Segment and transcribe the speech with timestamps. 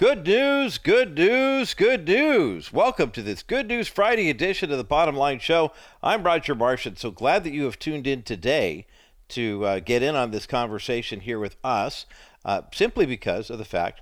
[0.00, 2.72] Good news, good news, good news.
[2.72, 5.72] Welcome to this Good News Friday edition of the Bottom Line Show.
[6.02, 8.86] I'm Roger Marsh, and So glad that you have tuned in today
[9.28, 12.06] to uh, get in on this conversation here with us,
[12.46, 14.00] uh, simply because of the fact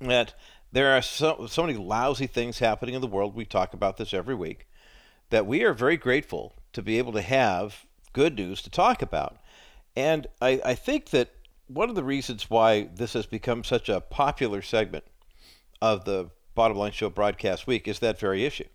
[0.00, 0.32] that
[0.72, 3.34] there are so, so many lousy things happening in the world.
[3.34, 4.66] We talk about this every week.
[5.28, 7.84] That we are very grateful to be able to have
[8.14, 9.36] good news to talk about.
[9.94, 11.33] And I, I think that
[11.66, 15.04] one of the reasons why this has become such a popular segment
[15.80, 18.68] of the Bottom Line Show broadcast week is that very issue.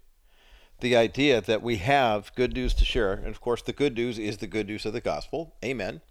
[0.81, 4.17] The idea that we have good news to share, and of course, the good news
[4.17, 5.55] is the good news of the gospel.
[5.63, 6.02] Amen.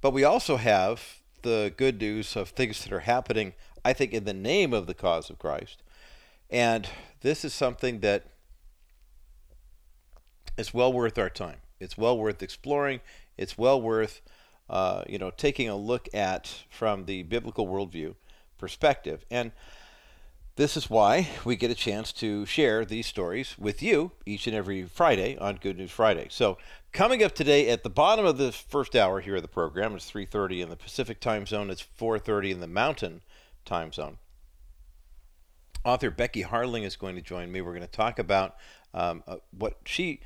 [0.00, 4.24] But we also have the good news of things that are happening, I think, in
[4.24, 5.82] the name of the cause of Christ.
[6.50, 6.88] And
[7.22, 8.26] this is something that
[10.56, 11.58] is well worth our time.
[11.78, 13.00] It's well worth exploring.
[13.38, 14.20] It's well worth
[14.70, 18.14] uh, you know, taking a look at from the biblical worldview
[18.56, 19.26] perspective.
[19.30, 19.50] And
[20.54, 24.54] this is why we get a chance to share these stories with you each and
[24.54, 26.28] every Friday on Good News Friday.
[26.30, 26.56] So,
[26.92, 30.10] coming up today at the bottom of the first hour here of the program, it's
[30.10, 33.22] 3:30 in the Pacific time zone, it's 4:30 in the Mountain
[33.64, 34.18] time zone.
[35.84, 37.60] Author Becky Harling is going to join me.
[37.60, 38.56] We're going to talk about
[38.92, 40.20] um, uh, what she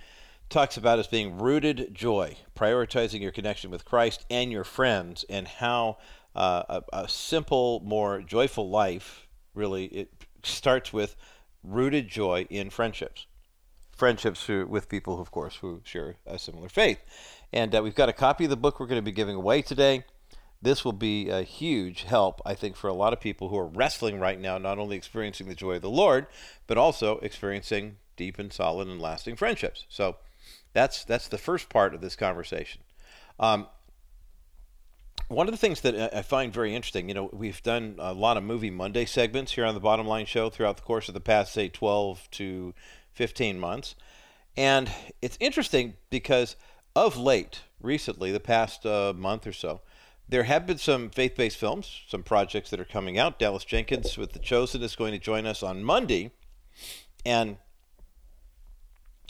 [0.54, 5.48] talks about as being rooted joy, prioritizing your connection with Christ and your friends, and
[5.48, 5.98] how
[6.36, 10.12] uh, a, a, simple, more joyful life really it
[10.44, 11.16] starts with
[11.64, 13.26] rooted joy in friendships,
[13.96, 17.00] friendships with people, of course, who share a similar faith.
[17.52, 19.60] And uh, we've got a copy of the book we're going to be giving away
[19.60, 20.04] today.
[20.62, 23.66] This will be a huge help, I think, for a lot of people who are
[23.66, 26.28] wrestling right now, not only experiencing the joy of the Lord,
[26.68, 29.84] but also experiencing deep and solid and lasting friendships.
[29.88, 30.16] So
[30.74, 32.82] that's that's the first part of this conversation.
[33.40, 33.68] Um,
[35.28, 38.36] one of the things that I find very interesting, you know, we've done a lot
[38.36, 41.20] of Movie Monday segments here on the Bottom Line Show throughout the course of the
[41.20, 42.74] past, say, 12 to
[43.12, 43.94] 15 months.
[44.56, 44.90] And
[45.22, 46.56] it's interesting because
[46.94, 49.80] of late, recently, the past uh, month or so,
[50.28, 53.38] there have been some faith based films, some projects that are coming out.
[53.38, 56.32] Dallas Jenkins with The Chosen is going to join us on Monday.
[57.24, 57.56] And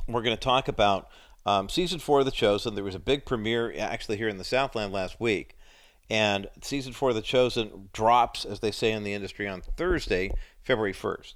[0.06, 1.08] we're going to talk about
[1.46, 4.44] um, season four of The Chosen, there was a big premiere actually here in the
[4.44, 5.56] Southland last week.
[6.10, 10.32] And season four of The Chosen drops, as they say in the industry, on Thursday,
[10.62, 11.34] February 1st.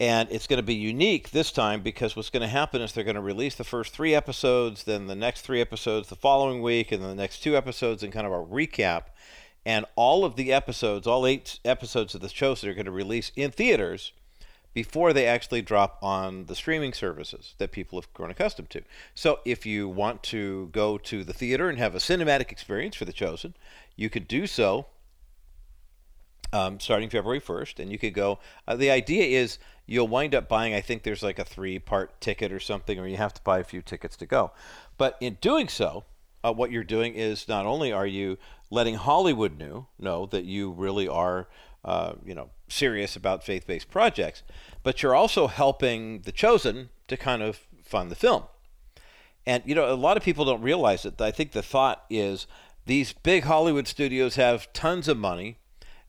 [0.00, 3.02] And it's going to be unique this time because what's going to happen is they're
[3.02, 6.92] going to release the first three episodes, then the next three episodes the following week,
[6.92, 9.04] and then the next two episodes and kind of a recap.
[9.66, 13.32] And all of the episodes, all eight episodes of The Chosen, are going to release
[13.34, 14.12] in theaters
[14.74, 18.82] before they actually drop on the streaming services that people have grown accustomed to.
[19.14, 23.04] So if you want to go to the theater and have a cinematic experience for
[23.04, 23.54] The Chosen,
[23.96, 24.86] you could do so
[26.52, 28.38] um, starting February 1st, and you could go.
[28.66, 32.20] Uh, the idea is you'll wind up buying, I think there's like a three part
[32.20, 34.52] ticket or something, or you have to buy a few tickets to go.
[34.96, 36.04] But in doing so,
[36.42, 38.38] uh, what you're doing is not only are you
[38.70, 41.48] letting Hollywood know, know that you really are
[41.88, 44.42] uh, you know, serious about faith-based projects,
[44.82, 48.42] but you're also helping the chosen to kind of fund the film.
[49.46, 51.18] And you know, a lot of people don't realize it.
[51.18, 52.46] I think the thought is
[52.84, 55.56] these big Hollywood studios have tons of money.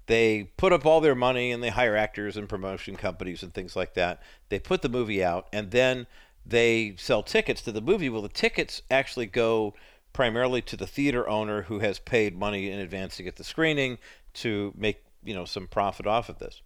[0.07, 3.77] They put up all their money and they hire actors and promotion companies and things
[3.77, 4.21] like that.
[4.49, 6.07] They put the movie out and then
[6.45, 8.09] they sell tickets to the movie.
[8.09, 9.75] Well, the tickets actually go
[10.11, 13.97] primarily to the theater owner who has paid money in advance to get the screening
[14.33, 16.61] to make you know some profit off of this.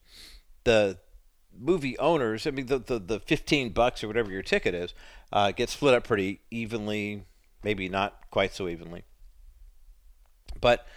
[0.64, 0.98] The
[1.58, 4.94] movie owners, I mean, the the, the 15 bucks or whatever your ticket is,
[5.32, 7.26] uh, gets split up pretty evenly,
[7.64, 9.04] maybe not quite so evenly.
[10.60, 10.88] But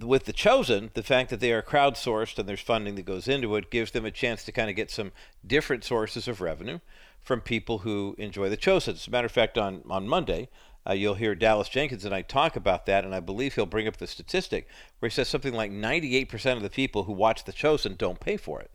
[0.00, 3.54] with the chosen, the fact that they are crowdsourced and there's funding that goes into
[3.56, 5.12] it gives them a chance to kind of get some
[5.46, 6.80] different sources of revenue
[7.22, 8.94] from people who enjoy the chosen.
[8.94, 10.48] As a matter of fact, on on Monday,
[10.88, 13.88] uh, you'll hear Dallas Jenkins and I talk about that, and I believe he'll bring
[13.88, 14.68] up the statistic
[14.98, 18.36] where he says something like 98% of the people who watch The Chosen don't pay
[18.36, 18.70] for it.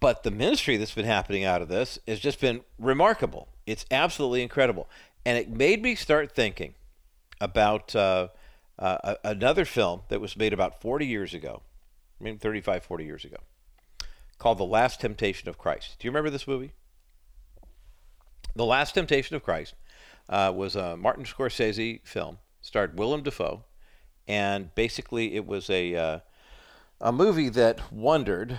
[0.00, 3.48] But the ministry that's been happening out of this has just been remarkable.
[3.66, 4.88] It's absolutely incredible.
[5.24, 6.74] And it made me start thinking
[7.40, 8.28] about uh,
[8.78, 11.62] uh, another film that was made about 40 years ago,
[12.20, 13.38] I mean 35, 40 years ago,
[14.38, 15.96] called The Last Temptation of Christ.
[15.98, 16.72] Do you remember this movie?
[18.56, 19.74] The Last Temptation of Christ
[20.28, 23.64] uh, was a Martin Scorsese film, starred Willem Dafoe,
[24.28, 26.18] and basically it was a uh,
[27.00, 28.58] a movie that wondered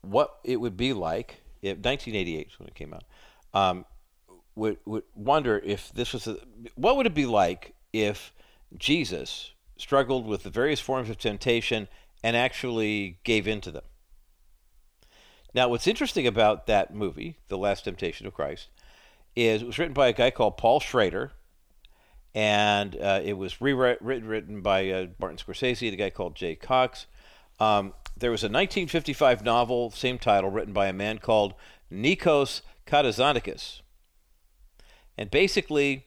[0.00, 3.04] what it would be like if 1988 when it came out.
[3.52, 3.84] Um,
[4.54, 6.36] would would wonder if this was a,
[6.74, 8.32] what would it be like if
[8.76, 11.88] Jesus struggled with the various forms of temptation
[12.22, 13.82] and actually gave in to them.
[15.54, 18.68] Now, what's interesting about that movie, The Last Temptation of Christ,
[19.34, 21.32] is it was written by a guy called Paul Schrader,
[22.34, 27.06] and uh, it was rewritten written by uh, Martin Scorsese the guy called Jay Cocks.
[27.60, 31.54] Um, there was a 1955 novel, same title, written by a man called
[31.90, 33.80] Nikos Kazantzakis.
[35.16, 36.06] And basically,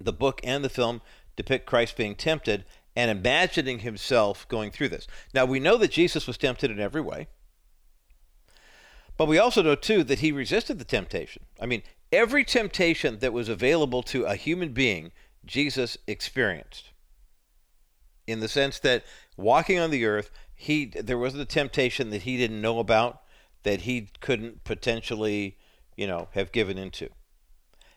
[0.00, 1.00] the book and the film
[1.36, 2.64] depict Christ being tempted
[2.94, 5.06] and imagining himself going through this.
[5.34, 7.28] Now, we know that Jesus was tempted in every way.
[9.16, 11.44] But we also know, too, that he resisted the temptation.
[11.60, 11.82] I mean,
[12.12, 15.12] every temptation that was available to a human being,
[15.44, 16.90] Jesus experienced.
[18.26, 19.04] In the sense that
[19.36, 23.22] walking on the earth, he there wasn't a temptation that he didn't know about
[23.62, 25.58] that he couldn't potentially,
[25.96, 27.08] you know, have given into.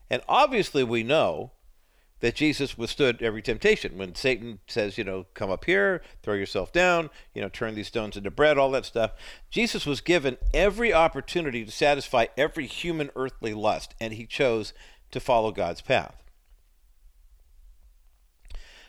[0.09, 1.51] And obviously we know
[2.19, 3.97] that Jesus withstood every temptation.
[3.97, 7.87] When Satan says, you know, come up here, throw yourself down, you know, turn these
[7.87, 9.11] stones into bread, all that stuff,
[9.49, 14.73] Jesus was given every opportunity to satisfy every human earthly lust, and he chose
[15.11, 16.23] to follow God's path.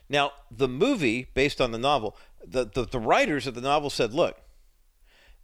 [0.09, 4.13] Now, the movie, based on the novel, the, the, the writers of the novel said,
[4.13, 4.41] look,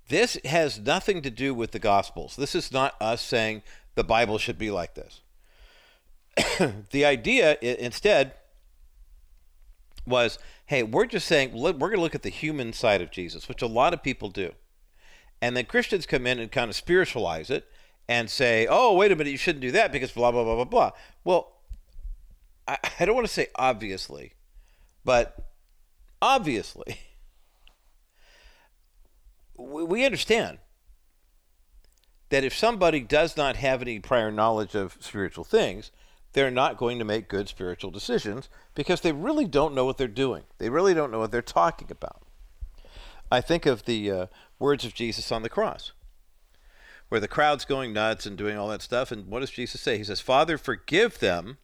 [0.08, 2.36] this has nothing to do with the Gospels.
[2.36, 3.62] This is not us saying
[3.94, 5.20] the Bible should be like this.
[6.90, 8.34] the idea instead
[10.06, 13.48] was hey, we're just saying we're going to look at the human side of Jesus,
[13.48, 14.52] which a lot of people do.
[15.40, 17.68] And then Christians come in and kind of spiritualize it
[18.08, 20.64] and say, oh, wait a minute, you shouldn't do that because blah, blah, blah, blah,
[20.64, 20.90] blah.
[21.24, 21.52] Well,
[22.66, 24.32] I, I don't want to say obviously,
[25.04, 25.50] but
[26.20, 26.98] obviously,
[29.56, 30.58] we, we understand
[32.30, 35.92] that if somebody does not have any prior knowledge of spiritual things,
[36.36, 40.06] they're not going to make good spiritual decisions because they really don't know what they're
[40.06, 40.42] doing.
[40.58, 42.20] They really don't know what they're talking about.
[43.32, 44.26] I think of the uh,
[44.58, 45.92] words of Jesus on the cross,
[47.08, 49.10] where the crowd's going nuts and doing all that stuff.
[49.10, 49.96] And what does Jesus say?
[49.96, 51.56] He says, Father, forgive them.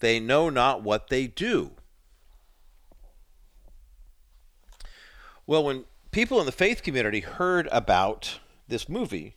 [0.00, 1.70] They know not what they do.
[5.46, 9.36] Well, when people in the faith community heard about this movie,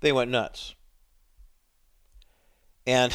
[0.00, 0.74] they went nuts.
[2.84, 3.14] And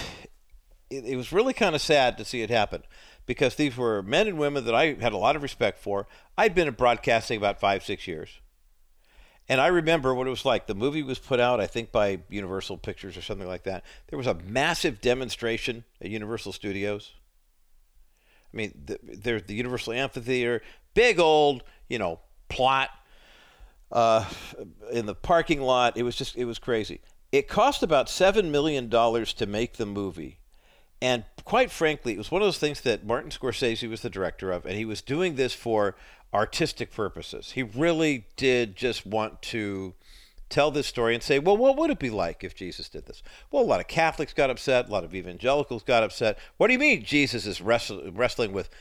[0.89, 2.83] it, it was really kind of sad to see it happen
[3.25, 6.07] because these were men and women that I had a lot of respect for.
[6.37, 8.29] I'd been in broadcasting about five, six years.
[9.47, 10.65] And I remember what it was like.
[10.65, 13.83] The movie was put out, I think, by Universal Pictures or something like that.
[14.07, 17.13] There was a massive demonstration at Universal Studios.
[18.51, 20.61] I mean, the, there's the Universal Amphitheater,
[20.93, 22.89] big old, you know, plot
[23.91, 24.27] uh,
[24.91, 25.95] in the parking lot.
[25.95, 27.01] It was just, it was crazy.
[27.31, 30.39] It cost about $7 million to make the movie.
[31.05, 34.51] And quite frankly, it was one of those things that Martin Scorsese was the director
[34.51, 35.95] of, and he was doing this for
[36.33, 37.51] artistic purposes.
[37.51, 39.93] He really did just want to
[40.49, 43.21] tell this story and say, well, what would it be like if Jesus did this?
[43.51, 46.39] Well, a lot of Catholics got upset, a lot of evangelicals got upset.
[46.57, 48.71] What do you mean Jesus is wrestling with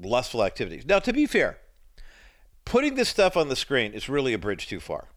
[0.00, 0.86] lustful activities?
[0.86, 1.58] Now, to be fair,
[2.64, 5.08] putting this stuff on the screen is really a bridge too far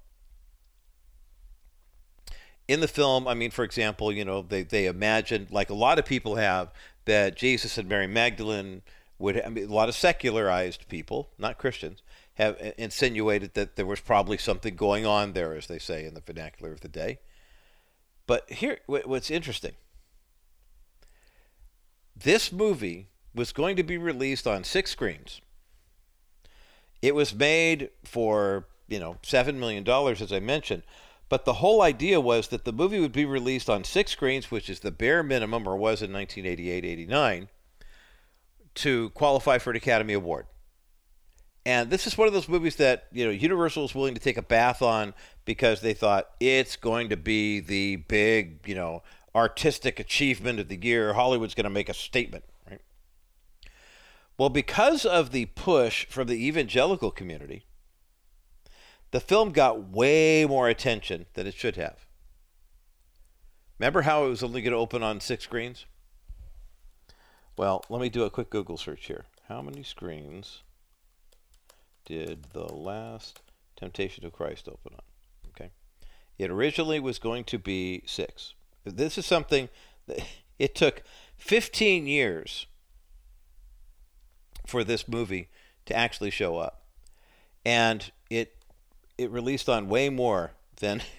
[2.68, 6.00] in the film, I mean, for example, you know, they, they imagined, like a lot
[6.00, 6.72] of people have,
[7.06, 8.82] that Jesus and Mary Magdalene
[9.20, 12.02] would, I mean, a lot of secularized people, not Christians,
[12.36, 16.22] have insinuated that there was probably something going on there, as they say in the
[16.22, 17.20] vernacular of the day.
[18.28, 19.74] But here, what's interesting
[22.16, 25.42] this movie was going to be released on six screens.
[27.02, 30.84] It was made for, you know, $7 million, as I mentioned.
[31.30, 34.70] But the whole idea was that the movie would be released on six screens, which
[34.70, 37.50] is the bare minimum, or was in 1988 89,
[38.76, 40.46] to qualify for an Academy Award.
[41.66, 44.38] And this is one of those movies that you know Universal was willing to take
[44.38, 49.04] a bath on because they thought it's going to be the big, you know,
[49.36, 51.14] artistic achievement of the year.
[51.14, 52.80] Hollywood's going to make a statement, right?
[54.38, 57.66] Well, because of the push from the evangelical community,
[59.12, 62.06] the film got way more attention than it should have.
[63.80, 65.86] Remember how it was only going to open on six screens?
[67.58, 69.26] Well, let me do a quick Google search here.
[69.48, 70.64] How many screens
[72.06, 73.42] did The Last
[73.76, 75.50] Temptation of Christ open on?
[75.50, 75.72] Okay.
[76.38, 78.56] It originally was going to be six.
[78.84, 79.70] This is something
[80.08, 80.26] that
[80.60, 81.04] it took
[81.38, 82.66] 15 years
[84.66, 85.50] for this movie
[85.86, 86.84] to actually show up.
[87.66, 88.12] And
[89.18, 91.02] it released on way more than.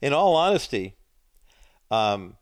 [0.00, 0.94] in all honesty,
[1.90, 2.36] um,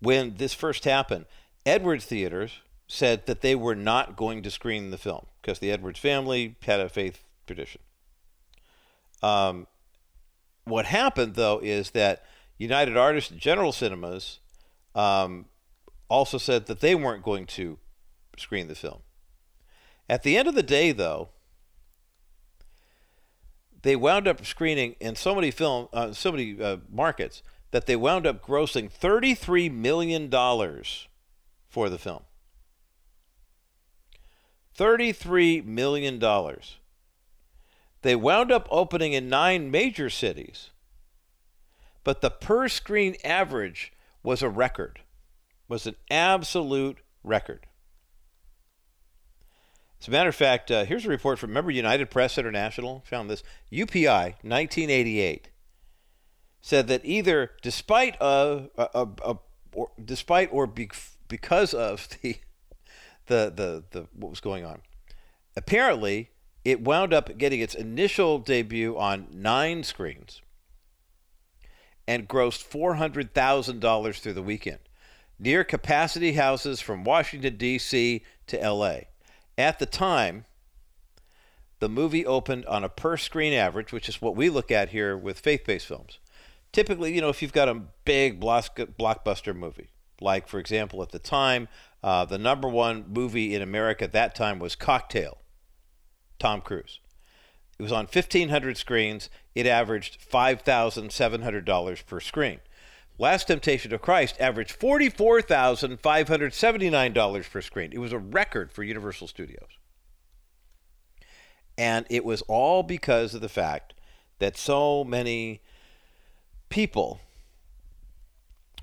[0.00, 1.26] when this first happened,
[1.64, 5.98] Edwards Theaters, said that they were not going to screen the film because the Edwards
[5.98, 7.80] family had a faith tradition.
[9.22, 9.66] Um,
[10.64, 12.24] what happened, though, is that
[12.58, 14.38] United Artists and General Cinemas
[14.94, 15.46] um,
[16.08, 17.78] also said that they weren't going to
[18.38, 19.00] screen the film.
[20.08, 21.30] At the end of the day, though,
[23.86, 27.96] they wound up screening in so many film, uh, so many uh, markets that they
[27.96, 31.08] wound up grossing thirty-three million dollars
[31.68, 32.22] for the film.
[34.76, 36.22] $33 million.
[38.02, 40.70] They wound up opening in nine major cities,
[42.04, 45.00] but the per screen average was a record,
[45.66, 47.66] was an absolute record.
[50.00, 53.02] As a matter of fact, uh, here's a report from, remember United Press International?
[53.06, 53.42] Found this.
[53.72, 55.48] UPI, 1988,
[56.60, 59.34] said that either despite, of, uh, uh, uh,
[59.72, 60.90] or, despite or be,
[61.28, 62.38] because of the
[63.26, 64.82] the, the, the what was going on.
[65.56, 66.30] Apparently,
[66.64, 70.42] it wound up getting its initial debut on nine screens
[72.06, 74.78] and grossed $400,000 through the weekend,
[75.38, 78.22] near capacity houses from Washington, D.C.
[78.46, 79.08] to L.A.
[79.58, 80.44] At the time,
[81.78, 85.16] the movie opened on a per screen average, which is what we look at here
[85.16, 86.18] with faith based films.
[86.72, 91.18] Typically, you know, if you've got a big blockbuster movie, like, for example, at the
[91.18, 91.68] time,
[92.02, 95.38] uh, the number one movie in America at that time was Cocktail,
[96.38, 97.00] Tom Cruise.
[97.78, 99.28] It was on 1,500 screens.
[99.54, 102.60] It averaged $5,700 per screen.
[103.18, 107.92] Last Temptation of Christ averaged $44,579 per screen.
[107.92, 109.78] It was a record for Universal Studios.
[111.78, 113.94] And it was all because of the fact
[114.38, 115.62] that so many
[116.68, 117.20] people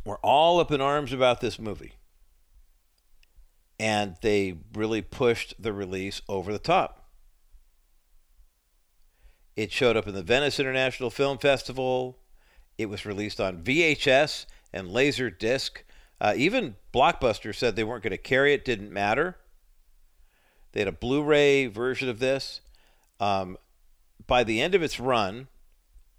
[0.05, 1.93] were all up in arms about this movie
[3.79, 7.09] and they really pushed the release over the top.
[9.55, 12.17] It showed up in the Venice International Film Festival.
[12.77, 15.83] It was released on VHS and laser disc.
[16.19, 19.37] Uh, even Blockbuster said they weren't going to carry it, didn't matter.
[20.71, 22.61] They had a Blu ray version of this.
[23.19, 23.57] Um,
[24.25, 25.47] by the end of its run,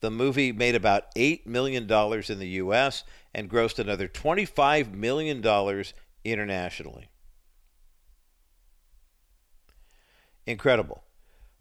[0.01, 3.05] the movie made about $8 million in the U.S.
[3.35, 5.43] and grossed another $25 million
[6.25, 7.09] internationally.
[10.47, 11.05] Incredible.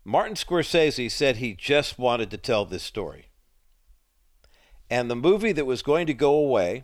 [0.04, 3.28] Martin Scorsese said he just wanted to tell this story.
[4.94, 6.84] And the movie that was going to go away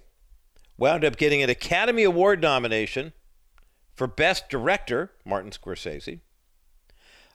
[0.80, 3.13] wound up getting an Academy Award nomination
[3.94, 6.20] for Best Director, Martin Scorsese.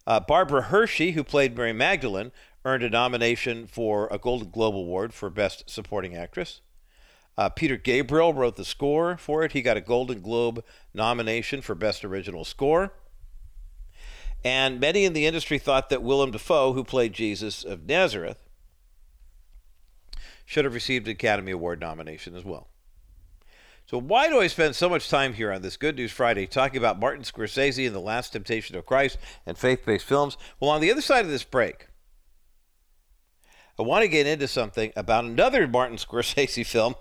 [0.04, 2.32] Uh, Barbara Hershey, who played Mary Magdalene,
[2.64, 6.60] earned a nomination for a Golden Globe Award for Best Supporting Actress.
[7.38, 9.52] Uh, Peter Gabriel wrote the score for it.
[9.52, 12.92] He got a Golden Globe nomination for Best Original Score.
[14.42, 18.43] And many in the industry thought that Willem Dafoe, who played Jesus of Nazareth,
[20.44, 22.68] should have received an Academy Award nomination as well.
[23.86, 26.78] So, why do I spend so much time here on this Good News Friday talking
[26.78, 30.36] about Martin Scorsese and The Last Temptation of Christ and faith based films?
[30.58, 31.88] Well, on the other side of this break,
[33.78, 36.94] I want to get into something about another Martin Scorsese film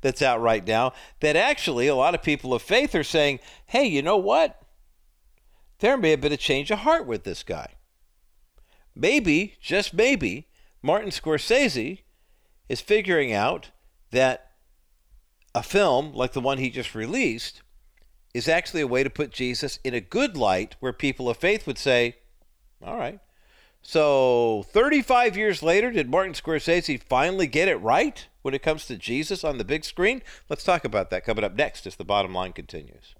[0.00, 3.84] that's out right now that actually a lot of people of faith are saying, hey,
[3.84, 4.60] you know what?
[5.80, 7.74] there may have been a change of heart with this guy.
[8.94, 10.48] Maybe, just maybe,
[10.82, 12.00] Martin Scorsese
[12.70, 13.70] is figuring out
[14.12, 14.52] that
[15.56, 17.62] a film like the one he just released
[18.32, 21.66] is actually a way to put Jesus in a good light where people of faith
[21.66, 22.14] would say,
[22.80, 23.18] all right.
[23.82, 28.96] So 35 years later, did Martin Scorsese finally get it right when it comes to
[28.96, 30.22] Jesus on the big screen?
[30.48, 33.16] Let's talk about that coming up next as the bottom line continues.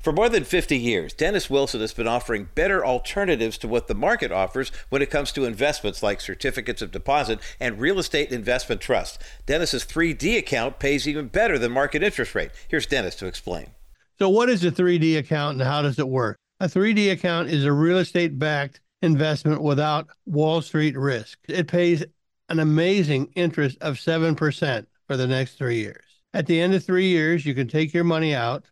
[0.00, 3.94] For more than 50 years, Dennis Wilson has been offering better alternatives to what the
[3.94, 8.80] market offers when it comes to investments like certificates of deposit and real estate investment
[8.80, 9.22] trust.
[9.46, 12.50] Dennis's 3D account pays even better than market interest rate.
[12.68, 13.70] Here's Dennis to explain.
[14.18, 16.38] So, what is a 3D account and how does it work?
[16.60, 21.38] A 3D account is a real estate backed investment without Wall Street risk.
[21.48, 22.04] It pays
[22.48, 26.04] an amazing interest of 7% for the next three years.
[26.34, 28.64] At the end of three years, you can take your money out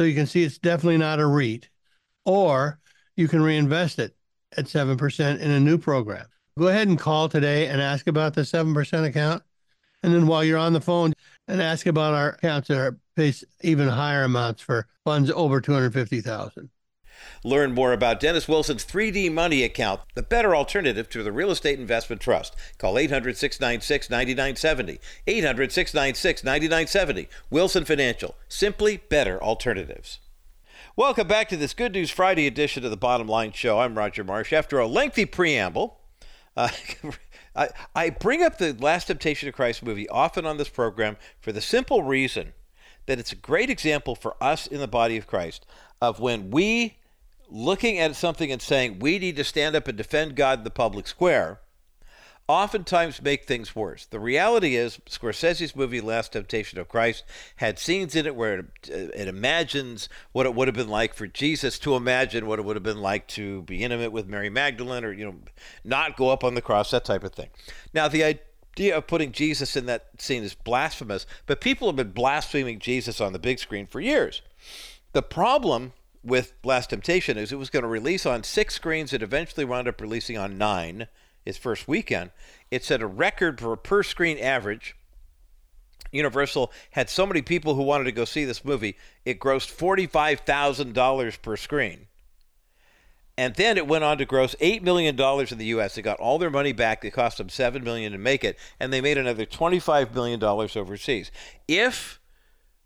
[0.00, 1.68] so you can see it's definitely not a REIT.
[2.24, 2.80] Or
[3.16, 4.16] you can reinvest it
[4.56, 6.24] at 7% in a new program.
[6.58, 9.42] Go ahead and call today and ask about the 7% account.
[10.02, 11.12] And then while you're on the phone,
[11.48, 16.70] and ask about our accounts that are pays even higher amounts for funds over 250,000.
[17.44, 21.78] Learn more about Dennis Wilson's 3D Money account, the better alternative to the real estate
[21.78, 22.54] investment trust.
[22.78, 25.00] Call 800 696 9970.
[25.26, 27.28] 800 696 9970.
[27.50, 28.34] Wilson Financial.
[28.48, 30.18] Simply better alternatives.
[30.96, 33.80] Welcome back to this Good News Friday edition of the Bottom Line Show.
[33.80, 34.52] I'm Roger Marsh.
[34.52, 36.00] After a lengthy preamble,
[36.56, 36.68] uh,
[37.56, 41.52] I, I bring up the Last Temptation of Christ movie often on this program for
[41.52, 42.52] the simple reason
[43.06, 45.66] that it's a great example for us in the body of Christ
[46.00, 46.98] of when we,
[47.50, 50.70] looking at something and saying we need to stand up and defend God in the
[50.70, 51.60] public square,
[52.50, 54.06] oftentimes make things worse.
[54.06, 57.22] The reality is, Scorsese's movie Last Temptation of Christ
[57.56, 61.14] had scenes in it where it, uh, it, imagines what it would have been like
[61.14, 64.50] for Jesus to imagine what it would have been like to be intimate with Mary
[64.50, 65.36] Magdalene or, you know,
[65.84, 67.50] not go up on the cross, that type of thing.
[67.94, 72.10] Now, the idea of putting Jesus in that scene is blasphemous, but people have been
[72.10, 74.42] blaspheming Jesus on the big screen for years.
[75.12, 75.92] The problem
[76.22, 79.12] with Last Temptation is it was going to release on six screens.
[79.12, 81.08] It eventually wound up releasing on nine
[81.46, 82.30] its first weekend.
[82.70, 84.96] It set a record for a per screen average.
[86.12, 91.42] Universal had so many people who wanted to go see this movie, it grossed $45,000
[91.42, 92.06] per screen.
[93.38, 95.94] And then it went on to gross $8 million in the U.S.
[95.94, 97.04] They got all their money back.
[97.04, 101.30] It cost them 7 million to make it, and they made another $25 million overseas.
[101.66, 102.19] If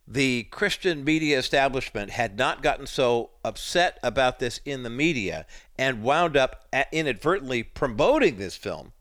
[0.06, 5.46] the Christian media establishment had not gotten so upset about this in the media
[5.78, 8.92] and wound up inadvertently promoting this film,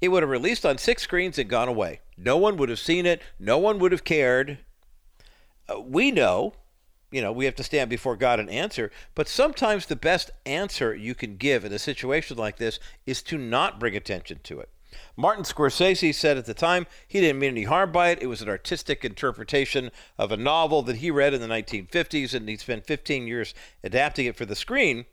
[0.00, 2.00] it would have released on six screens and gone away.
[2.16, 3.22] No one would have seen it.
[3.38, 4.58] No one would have cared.
[5.68, 6.54] Uh, we know,
[7.10, 10.94] you know, we have to stand before God and answer, but sometimes the best answer
[10.94, 14.68] you can give in a situation like this is to not bring attention to it.
[15.16, 18.22] Martin Scorsese said at the time he didn't mean any harm by it.
[18.22, 22.48] It was an artistic interpretation of a novel that he read in the 1950s, and
[22.48, 25.06] he spent 15 years adapting it for the screen.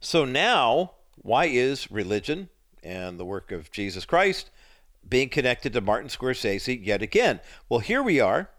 [0.00, 2.50] So now, why is religion
[2.82, 4.50] and the work of Jesus Christ
[5.08, 7.40] being connected to Martin Scorsese yet again?
[7.68, 8.50] Well, here we are.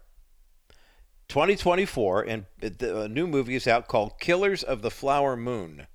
[1.28, 5.88] 2024, and a new movie is out called Killers of the Flower Moon.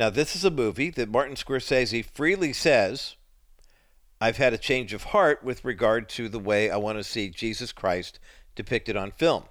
[0.00, 3.16] Now, this is a movie that Martin Scorsese freely says,
[4.18, 7.28] I've had a change of heart with regard to the way I want to see
[7.28, 8.18] Jesus Christ
[8.54, 9.44] depicted on film.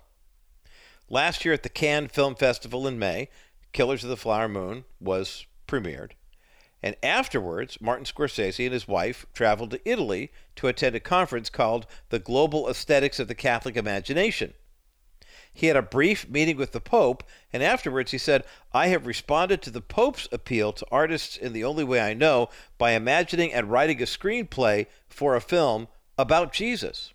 [1.08, 3.30] Last year at the Cannes Film Festival in May,
[3.74, 6.14] Killers of the Flower Moon was premiered.
[6.82, 11.86] And afterwards, Martin Scorsese and his wife traveled to Italy to attend a conference called
[12.10, 14.56] The Global Aesthetics of the Catholic Imagination.
[15.54, 19.62] He had a brief meeting with the Pope, and afterwards he said, I have responded
[19.64, 23.70] to the Pope's appeal to artists in the only way I know by imagining and
[23.70, 27.14] writing a screenplay for a film about Jesus.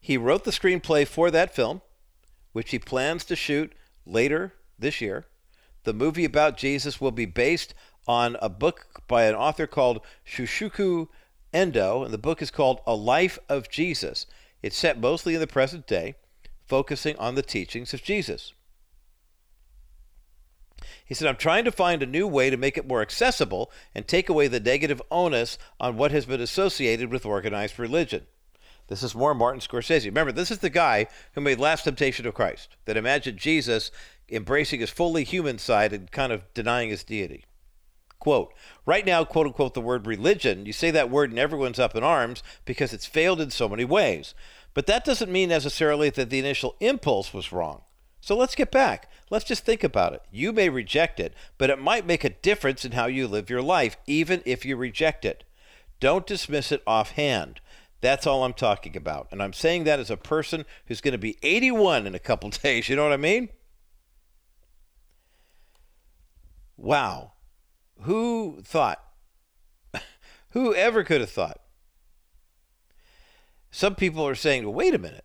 [0.00, 1.82] He wrote the screenplay for that film,
[2.52, 3.72] which he plans to shoot
[4.04, 5.26] later this year.
[5.84, 7.74] The movie about Jesus will be based
[8.06, 11.08] on a book by an author called Shusaku
[11.52, 14.26] Endo, and the book is called A Life of Jesus.
[14.62, 16.16] It's set mostly in the present day,
[16.66, 18.52] focusing on the teachings of Jesus.
[21.04, 24.06] He said, I'm trying to find a new way to make it more accessible and
[24.06, 28.26] take away the negative onus on what has been associated with organized religion.
[28.88, 30.04] This is more Martin Scorsese.
[30.04, 33.90] Remember, this is the guy who made Last Temptation of Christ, that imagined Jesus
[34.28, 37.45] embracing his fully human side and kind of denying his deity.
[38.18, 38.52] Quote,
[38.84, 42.02] right now, quote unquote, the word religion, you say that word and everyone's up in
[42.02, 44.34] arms because it's failed in so many ways.
[44.74, 47.82] But that doesn't mean necessarily that the initial impulse was wrong.
[48.20, 49.10] So let's get back.
[49.30, 50.22] Let's just think about it.
[50.32, 53.62] You may reject it, but it might make a difference in how you live your
[53.62, 55.44] life, even if you reject it.
[56.00, 57.60] Don't dismiss it offhand.
[58.00, 59.28] That's all I'm talking about.
[59.30, 62.50] And I'm saying that as a person who's going to be 81 in a couple
[62.62, 62.88] days.
[62.88, 63.48] You know what I mean?
[66.76, 67.32] Wow.
[68.02, 69.02] Who thought?
[70.50, 71.60] Who ever could have thought?
[73.70, 75.24] Some people are saying, well, wait a minute.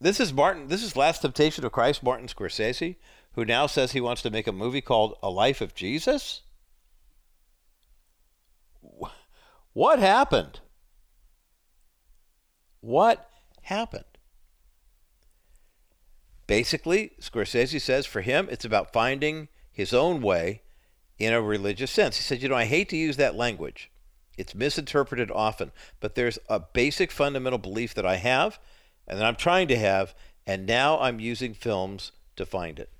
[0.00, 2.96] This is Martin, this is Last Temptation of Christ, Martin Scorsese,
[3.34, 6.42] who now says he wants to make a movie called A Life of Jesus?
[9.72, 10.60] What happened?
[12.80, 13.30] What
[13.62, 14.04] happened?
[16.46, 20.61] Basically, Scorsese says for him, it's about finding his own way
[21.22, 22.16] in a religious sense.
[22.16, 23.90] He said, You know, I hate to use that language.
[24.36, 28.58] It's misinterpreted often, but there's a basic fundamental belief that I have
[29.06, 30.14] and that I'm trying to have,
[30.46, 32.90] and now I'm using films to find it.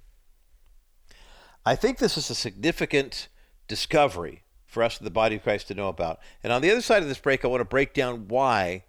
[1.64, 3.28] I think this is a significant
[3.66, 6.20] discovery for us in the body of Christ to know about.
[6.42, 8.84] And on the other side of this break, I want to break down why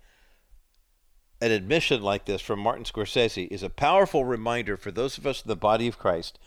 [1.42, 5.44] an admission like this from Martin Scorsese is a powerful reminder for those of us
[5.44, 6.40] in the body of Christ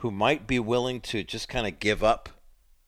[0.00, 2.30] who might be willing to just kind of give up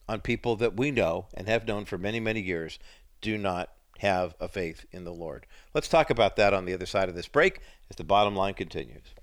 [0.09, 2.79] on people that we know and have known for many, many years
[3.20, 5.46] do not have a faith in the Lord.
[5.75, 8.55] Let's talk about that on the other side of this break as the bottom line
[8.55, 9.14] continues.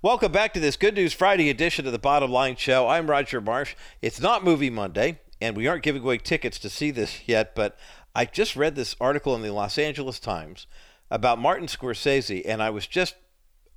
[0.00, 2.88] Welcome back to this Good News Friday edition of the Bottom Line Show.
[2.88, 3.74] I'm Roger Marsh.
[4.00, 7.78] It's not Movie Monday, and we aren't giving away tickets to see this yet, but
[8.14, 10.66] I just read this article in the Los Angeles Times
[11.10, 13.14] about Martin Scorsese, and I was just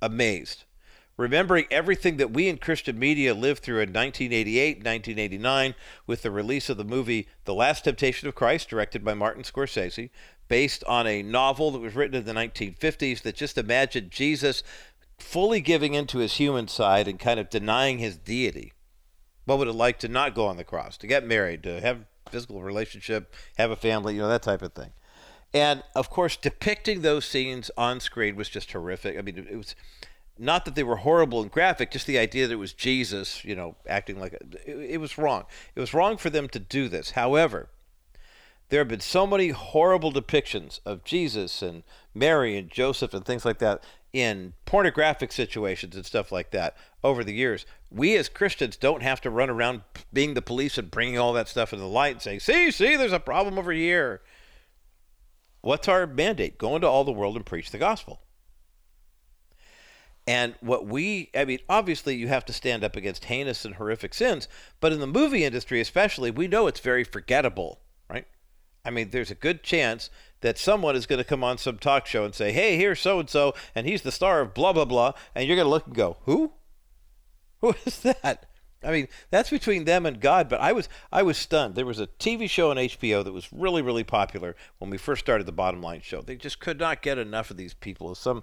[0.00, 0.64] amazed.
[1.16, 5.74] Remembering everything that we in Christian media lived through in 1988, 1989,
[6.06, 10.10] with the release of the movie The Last Temptation of Christ, directed by Martin Scorsese,
[10.48, 14.62] based on a novel that was written in the 1950s that just imagined Jesus
[15.18, 18.72] fully giving into his human side and kind of denying his deity.
[19.44, 22.06] What would it like to not go on the cross, to get married, to have
[22.30, 24.90] physical relationship, have a family, you know, that type of thing.
[25.52, 29.16] And of course, depicting those scenes on screen was just horrific.
[29.16, 29.76] I mean, it was
[30.38, 33.54] not that they were horrible and graphic, just the idea that it was Jesus, you
[33.54, 35.44] know, acting like a, it, it was wrong.
[35.74, 37.12] It was wrong for them to do this.
[37.12, 37.68] However,
[38.68, 41.82] there have been so many horrible depictions of Jesus and
[42.14, 47.22] Mary and Joseph and things like that in pornographic situations and stuff like that over
[47.22, 47.66] the years.
[47.90, 51.48] We as Christians don't have to run around being the police and bringing all that
[51.48, 54.22] stuff into the light and saying, see, see, there's a problem over here.
[55.60, 56.58] What's our mandate?
[56.58, 58.20] Go into all the world and preach the gospel.
[60.26, 64.14] And what we, I mean, obviously you have to stand up against heinous and horrific
[64.14, 64.48] sins,
[64.80, 68.26] but in the movie industry especially, we know it's very forgettable, right?
[68.84, 70.08] I mean, there's a good chance
[70.40, 73.20] that someone is going to come on some talk show and say, hey, here's so
[73.20, 75.12] and so, and he's the star of blah, blah, blah.
[75.34, 76.52] And you're going to look and go, who?
[77.60, 78.46] Who is that?
[78.84, 80.48] I mean, that's between them and God.
[80.48, 81.74] But I was I was stunned.
[81.74, 85.24] There was a TV show on HBO that was really really popular when we first
[85.24, 86.20] started the Bottom Line show.
[86.20, 88.14] They just could not get enough of these people.
[88.14, 88.42] Some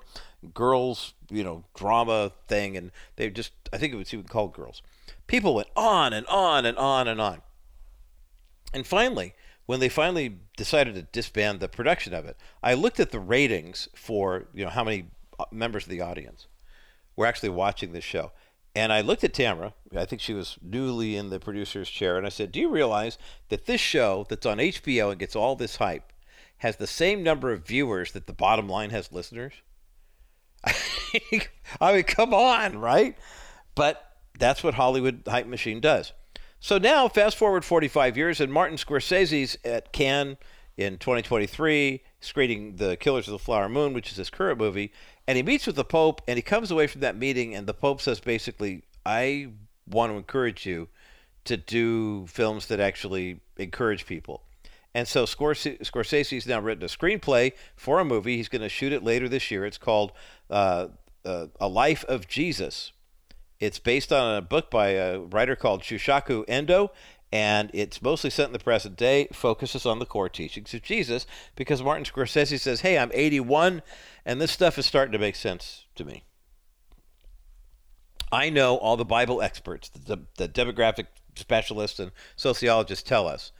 [0.53, 4.81] girls, you know, drama thing, and they just I think it was even called Girls.
[5.27, 7.41] People went on and on and on and on.
[8.73, 9.33] And finally,
[9.65, 13.87] when they finally decided to disband the production of it, I looked at the ratings
[13.95, 15.05] for you know how many
[15.39, 16.47] uh, members of the audience
[17.15, 18.31] were actually watching this show.
[18.73, 22.25] And I looked at Tamara, I think she was newly in the producer's chair, and
[22.25, 23.17] I said, Do you realize
[23.49, 26.13] that this show that's on HBO and gets all this hype
[26.59, 29.53] has the same number of viewers that the bottom line has listeners?
[30.63, 33.17] I mean, come on, right?
[33.75, 34.03] But
[34.39, 36.13] that's what Hollywood Hype Machine does.
[36.59, 40.37] So now, fast forward 45 years, and Martin Scorsese's at Cannes
[40.77, 44.93] in 2023, screening The Killers of the Flower Moon, which is his current movie,
[45.27, 47.73] and he meets with the Pope, and he comes away from that meeting, and the
[47.73, 49.49] Pope says basically, I
[49.89, 50.87] want to encourage you
[51.45, 54.43] to do films that actually encourage people.
[54.93, 58.35] And so Scorsese, Scorsese's now written a screenplay for a movie.
[58.35, 59.65] He's going to shoot it later this year.
[59.65, 60.11] It's called
[60.49, 60.87] uh,
[61.23, 62.91] uh, A Life of Jesus
[63.61, 66.91] it's based on a book by a writer called Shusaku Endo,
[67.31, 71.25] and it's mostly set in the present day, focuses on the core teachings of Jesus,
[71.55, 73.81] because Martin Scorsese says, hey, I'm 81,
[74.25, 76.23] and this stuff is starting to make sense to me.
[78.31, 83.51] I know all the Bible experts, the, the demographic specialists and sociologists tell us,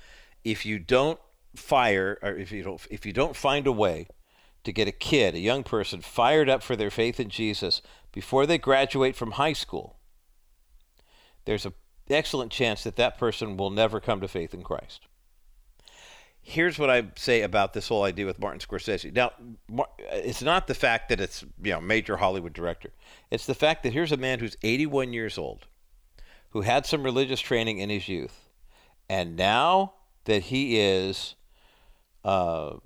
[0.43, 1.19] if you don't
[1.55, 4.07] fire, or if you don't, if you don't find a way
[4.63, 7.81] to get a kid, a young person, fired up for their faith in Jesus
[8.12, 9.97] before they graduate from high school,
[11.45, 11.73] there's an
[12.12, 15.08] excellent chance that that person will never come to faith in Christ.
[16.43, 19.13] Here's what I say about this whole idea with Martin Scorsese.
[19.13, 19.32] Now,
[20.12, 22.91] it's not the fact that it's you know major Hollywood director.
[23.30, 25.67] It's the fact that here's a man who's 81 years old,
[26.50, 28.50] who had some religious training in his youth,
[29.08, 29.93] and now
[30.26, 31.36] that he is
[32.26, 32.78] uh,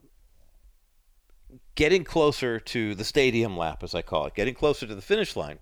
[1.75, 5.35] getting closer to the stadium lap, as I call it, getting closer to the finish
[5.35, 5.59] line,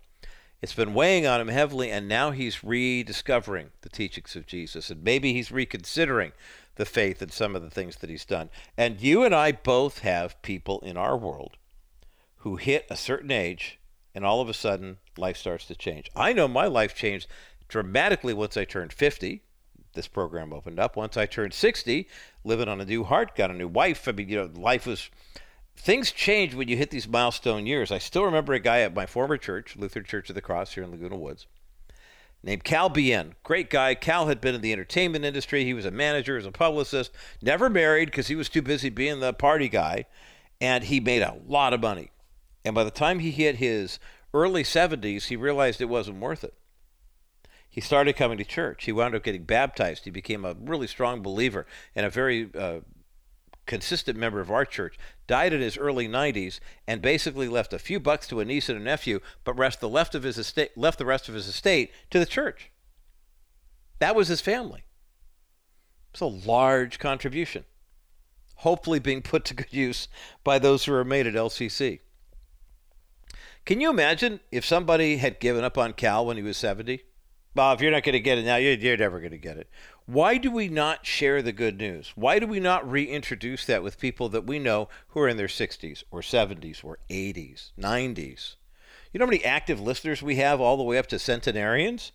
[0.63, 5.04] it's been weighing on him heavily, and now he's rediscovering the teachings of Jesus, and
[5.04, 6.32] maybe he's reconsidering
[6.76, 8.49] the faith and some of the things that he's done.
[8.78, 11.58] And you and I both have people in our world
[12.38, 13.78] who hit a certain age,
[14.15, 16.10] and all of a sudden life starts to change.
[16.15, 17.28] I know my life changed
[17.67, 19.41] dramatically once I turned 50.
[19.95, 20.95] This program opened up.
[20.95, 22.08] Once I turned 60,
[22.45, 24.08] living on a new heart, got a new wife.
[24.08, 25.10] I mean, you know, life was
[25.75, 27.91] things change when you hit these milestone years.
[27.91, 30.83] I still remember a guy at my former church, Lutheran Church of the Cross here
[30.83, 31.47] in Laguna Woods,
[32.41, 33.36] named Cal Bien.
[33.43, 33.95] Great guy.
[33.95, 35.63] Cal had been in the entertainment industry.
[35.63, 39.19] He was a manager, as a publicist, never married because he was too busy being
[39.19, 40.05] the party guy,
[40.62, 42.12] and he made a lot of money.
[42.65, 43.99] And by the time he hit his
[44.33, 46.53] early 70s, he realized it wasn't worth it.
[47.69, 48.86] He started coming to church.
[48.86, 50.05] He wound up getting baptized.
[50.05, 52.81] He became a really strong believer and a very uh,
[53.65, 54.97] consistent member of our church,
[55.28, 58.80] died in his early 90s and basically left a few bucks to a niece and
[58.80, 61.91] a nephew, but rest the left of his estate left the rest of his estate
[62.10, 62.71] to the church.
[63.99, 64.84] That was his family.
[66.12, 67.65] It's a large contribution.
[68.58, 70.08] hopefully being put to good use
[70.43, 71.99] by those who are made at LCC.
[73.65, 77.02] Can you imagine if somebody had given up on Cal when he was 70?
[77.56, 79.58] Well, if you're not going to get it now, you're, you're never going to get
[79.58, 79.69] it.
[80.05, 82.11] Why do we not share the good news?
[82.15, 85.47] Why do we not reintroduce that with people that we know who are in their
[85.47, 88.55] 60s or 70s or 80s, 90s?
[89.11, 92.11] You know how many active listeners we have all the way up to centenarians?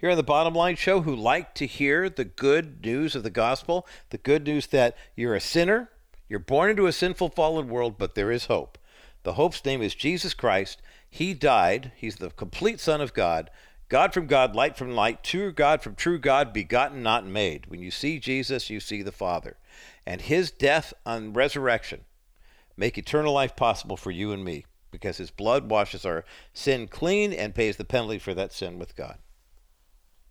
[0.00, 3.28] here on the Bottom Line Show who like to hear the good news of the
[3.28, 5.90] gospel, the good news that you're a sinner,
[6.26, 8.78] you're born into a sinful, fallen world, but there is hope.
[9.24, 10.80] The hope's name is Jesus Christ.
[11.10, 13.50] He died, He's the complete Son of God.
[13.90, 17.66] God from God, light from light, true God from true God, begotten, not made.
[17.66, 19.56] When you see Jesus, you see the Father.
[20.06, 22.02] And his death and resurrection
[22.76, 26.24] make eternal life possible for you and me because his blood washes our
[26.54, 29.18] sin clean and pays the penalty for that sin with God.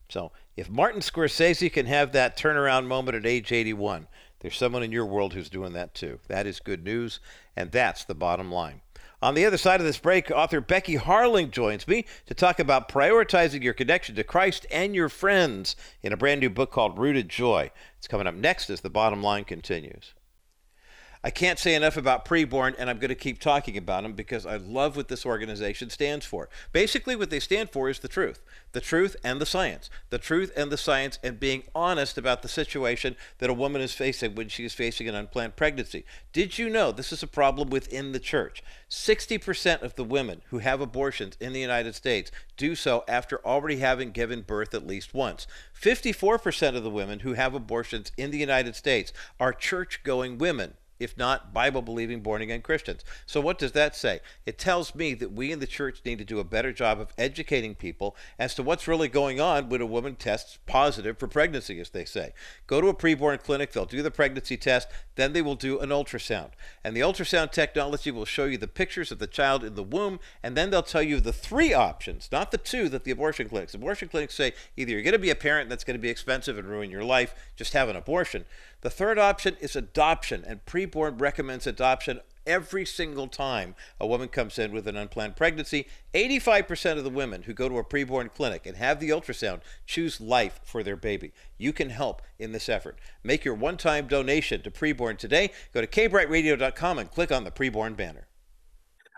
[0.08, 4.08] So if Martin Scorsese can have that turnaround moment at age 81,
[4.39, 6.19] there's someone in your world who's doing that too.
[6.30, 7.19] That is good news,
[7.58, 8.82] and that's the bottom line.
[9.22, 12.88] On the other side of this break, author Becky Harling joins me to talk about
[12.88, 17.28] prioritizing your connection to Christ and your friends in a brand new book called Rooted
[17.28, 17.70] Joy.
[17.98, 20.14] It's coming up next as the bottom line continues.
[21.22, 24.46] I can't say enough about preborn, and I'm going to keep talking about them because
[24.46, 26.48] I love what this organization stands for.
[26.72, 29.90] Basically, what they stand for is the truth the truth and the science.
[30.12, 33.94] The truth and the science, and being honest about the situation that a woman is
[33.94, 36.06] facing when she is facing an unplanned pregnancy.
[36.32, 38.64] Did you know this is a problem within the church?
[38.90, 43.80] 60% of the women who have abortions in the United States do so after already
[43.80, 45.48] having given birth at least once.
[45.78, 50.76] 54% of the women who have abortions in the United States are church going women
[51.00, 53.04] if not Bible believing born again Christians.
[53.26, 54.20] So, what does that say?
[54.46, 57.14] It tells me that we in the church need to do a better job of
[57.18, 61.80] educating people as to what's really going on when a woman tests positive for pregnancy,
[61.80, 62.34] as they say.
[62.68, 65.90] Go to a preborn clinic, they'll do the pregnancy test, then they will do an
[65.90, 66.52] ultrasound.
[66.84, 70.20] And the ultrasound technology will show you the pictures of the child in the womb,
[70.44, 73.74] and then they'll tell you the three options, not the two that the abortion clinics.
[73.74, 76.58] Abortion clinics say either you're going to be a parent that's going to be expensive
[76.58, 78.46] and ruin your life, just have an abortion
[78.82, 84.58] the third option is adoption, and Preborn recommends adoption every single time a woman comes
[84.58, 85.86] in with an unplanned pregnancy.
[86.13, 90.20] 85% of the women who go to a preborn clinic and have the ultrasound choose
[90.20, 91.32] life for their baby.
[91.58, 92.98] You can help in this effort.
[93.24, 95.52] Make your one time donation to Preborn today.
[95.74, 98.29] Go to kbrightradio.com and click on the Preborn banner.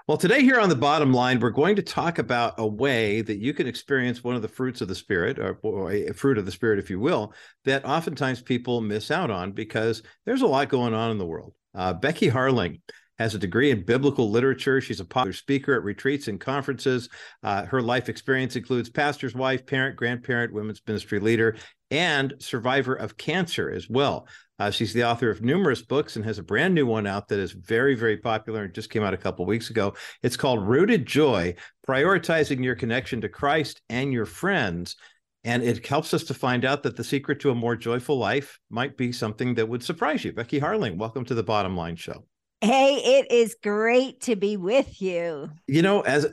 [0.08, 3.38] Well, today here on the bottom line, we're going to talk about a way that
[3.38, 5.60] you can experience one of the fruits of the Spirit, or,
[5.92, 7.34] a fruit of the Spirit, if you will,
[7.66, 11.54] that oftentimes people miss out on because there's a lot going on in the world.
[11.76, 12.82] Uh, Becky Harling
[13.21, 14.81] has a degree in biblical literature.
[14.81, 17.07] She's a popular speaker at retreats and conferences.
[17.43, 21.55] Uh, her life experience includes pastor's wife, parent, grandparent, women's ministry leader,
[21.91, 24.27] and survivor of cancer as well.
[24.57, 27.39] Uh, she's the author of numerous books and has a brand new one out that
[27.39, 29.93] is very, very popular and just came out a couple weeks ago.
[30.23, 31.55] It's called Rooted Joy
[31.88, 34.95] Prioritizing Your Connection to Christ and Your Friends.
[35.43, 38.60] And it helps us to find out that the secret to a more joyful life
[38.69, 40.34] might be something that would surprise you.
[40.34, 42.25] Becky Harling, welcome to the Bottom Line Show.
[42.62, 45.50] Hey, it is great to be with you.
[45.67, 46.28] You know, as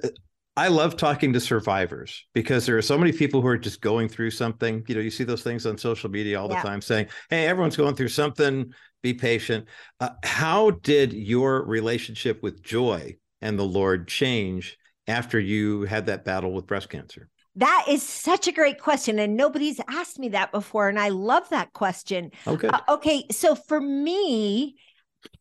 [0.58, 4.08] I love talking to survivors because there are so many people who are just going
[4.08, 4.84] through something.
[4.88, 7.76] You know, you see those things on social media all the time saying, "Hey, everyone's
[7.76, 8.72] going through something.
[9.02, 9.68] Be patient."
[10.00, 16.24] Uh, how did your relationship with joy and the Lord change after you had that
[16.24, 17.30] battle with breast cancer?
[17.56, 19.18] That is such a great question.
[19.18, 20.88] And nobody's asked me that before.
[20.88, 22.30] And I love that question.
[22.46, 22.68] Okay.
[22.68, 23.24] Uh, okay.
[23.30, 24.76] So for me,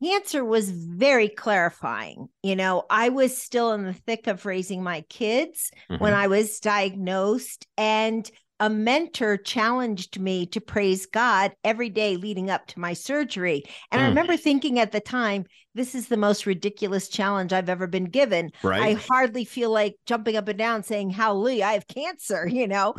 [0.03, 2.29] cancer was very clarifying.
[2.43, 6.01] You know, I was still in the thick of raising my kids mm-hmm.
[6.01, 12.49] when I was diagnosed, and a mentor challenged me to praise God every day leading
[12.49, 13.63] up to my surgery.
[13.91, 14.05] And mm.
[14.05, 18.05] I remember thinking at the time, this is the most ridiculous challenge I've ever been
[18.05, 18.51] given.
[18.63, 18.81] Right.
[18.81, 22.95] I hardly feel like jumping up and down saying, Hallelujah, I have cancer, you know.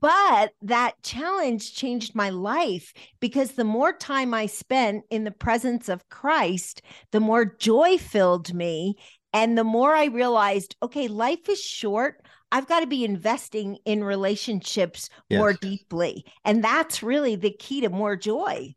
[0.00, 5.88] but that challenge changed my life because the more time I spent in the presence
[5.88, 8.96] of Christ, the more joy filled me.
[9.34, 12.21] And the more I realized, okay, life is short.
[12.52, 15.38] I've got to be investing in relationships yes.
[15.38, 16.26] more deeply.
[16.44, 18.74] And that's really the key to more joy.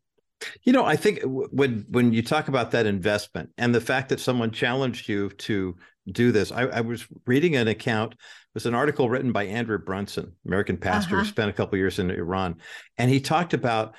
[0.64, 4.20] You know, I think when when you talk about that investment and the fact that
[4.20, 5.76] someone challenged you to
[6.12, 8.14] do this, I, I was reading an account.
[8.14, 8.18] It
[8.54, 11.26] was an article written by Andrew Brunson, American pastor, uh-huh.
[11.26, 12.58] spent a couple years in Iran,
[12.98, 13.96] and he talked about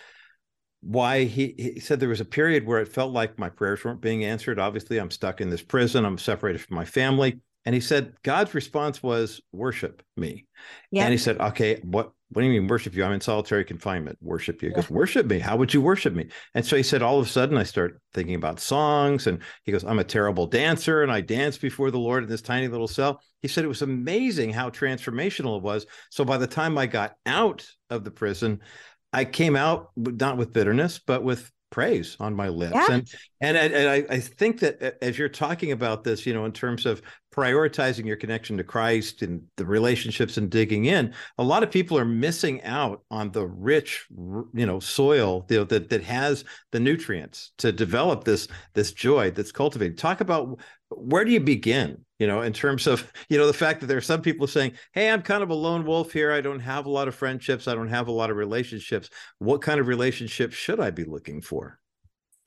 [0.82, 4.00] why he, he said there was a period where it felt like my prayers weren't
[4.00, 4.58] being answered.
[4.58, 6.04] Obviously, I'm stuck in this prison.
[6.04, 10.46] I'm separated from my family And he said, God's response was, worship me.
[10.90, 11.02] Yeah.
[11.02, 13.04] And he said, okay, what, what do you mean worship you?
[13.04, 14.18] I'm in solitary confinement.
[14.22, 14.68] Worship you.
[14.68, 15.40] He goes, worship me.
[15.40, 16.28] How would you worship me?
[16.54, 19.26] And so he said, all of a sudden I start thinking about songs.
[19.26, 22.40] And he goes, I'm a terrible dancer and I dance before the Lord in this
[22.40, 23.20] tiny little cell.
[23.42, 25.86] He said it was amazing how transformational it was.
[26.10, 28.60] So by the time I got out of the prison,
[29.12, 32.74] I came out not with bitterness, but with praise on my lips.
[32.74, 32.86] Yeah.
[32.90, 33.08] And
[33.40, 36.52] and I, and I, I think that as you're talking about this, you know, in
[36.52, 37.02] terms of
[37.36, 41.98] prioritizing your connection to Christ and the relationships and digging in, a lot of people
[41.98, 46.80] are missing out on the rich, you know, soil you know, that that has the
[46.80, 49.98] nutrients to develop this this joy that's cultivated.
[49.98, 52.04] Talk about where do you begin?
[52.18, 54.72] You know, in terms of you know the fact that there are some people saying,
[54.92, 56.32] "Hey, I'm kind of a lone wolf here.
[56.32, 57.68] I don't have a lot of friendships.
[57.68, 59.10] I don't have a lot of relationships.
[59.38, 61.78] What kind of relationship should I be looking for?"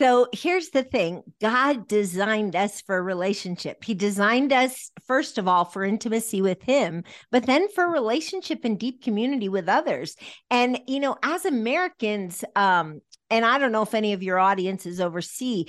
[0.01, 3.83] So here's the thing God designed us for a relationship.
[3.83, 8.79] He designed us, first of all, for intimacy with Him, but then for relationship and
[8.79, 10.15] deep community with others.
[10.49, 14.85] And, you know, as Americans, um, and I don't know if any of your audience
[14.85, 15.65] is overseas,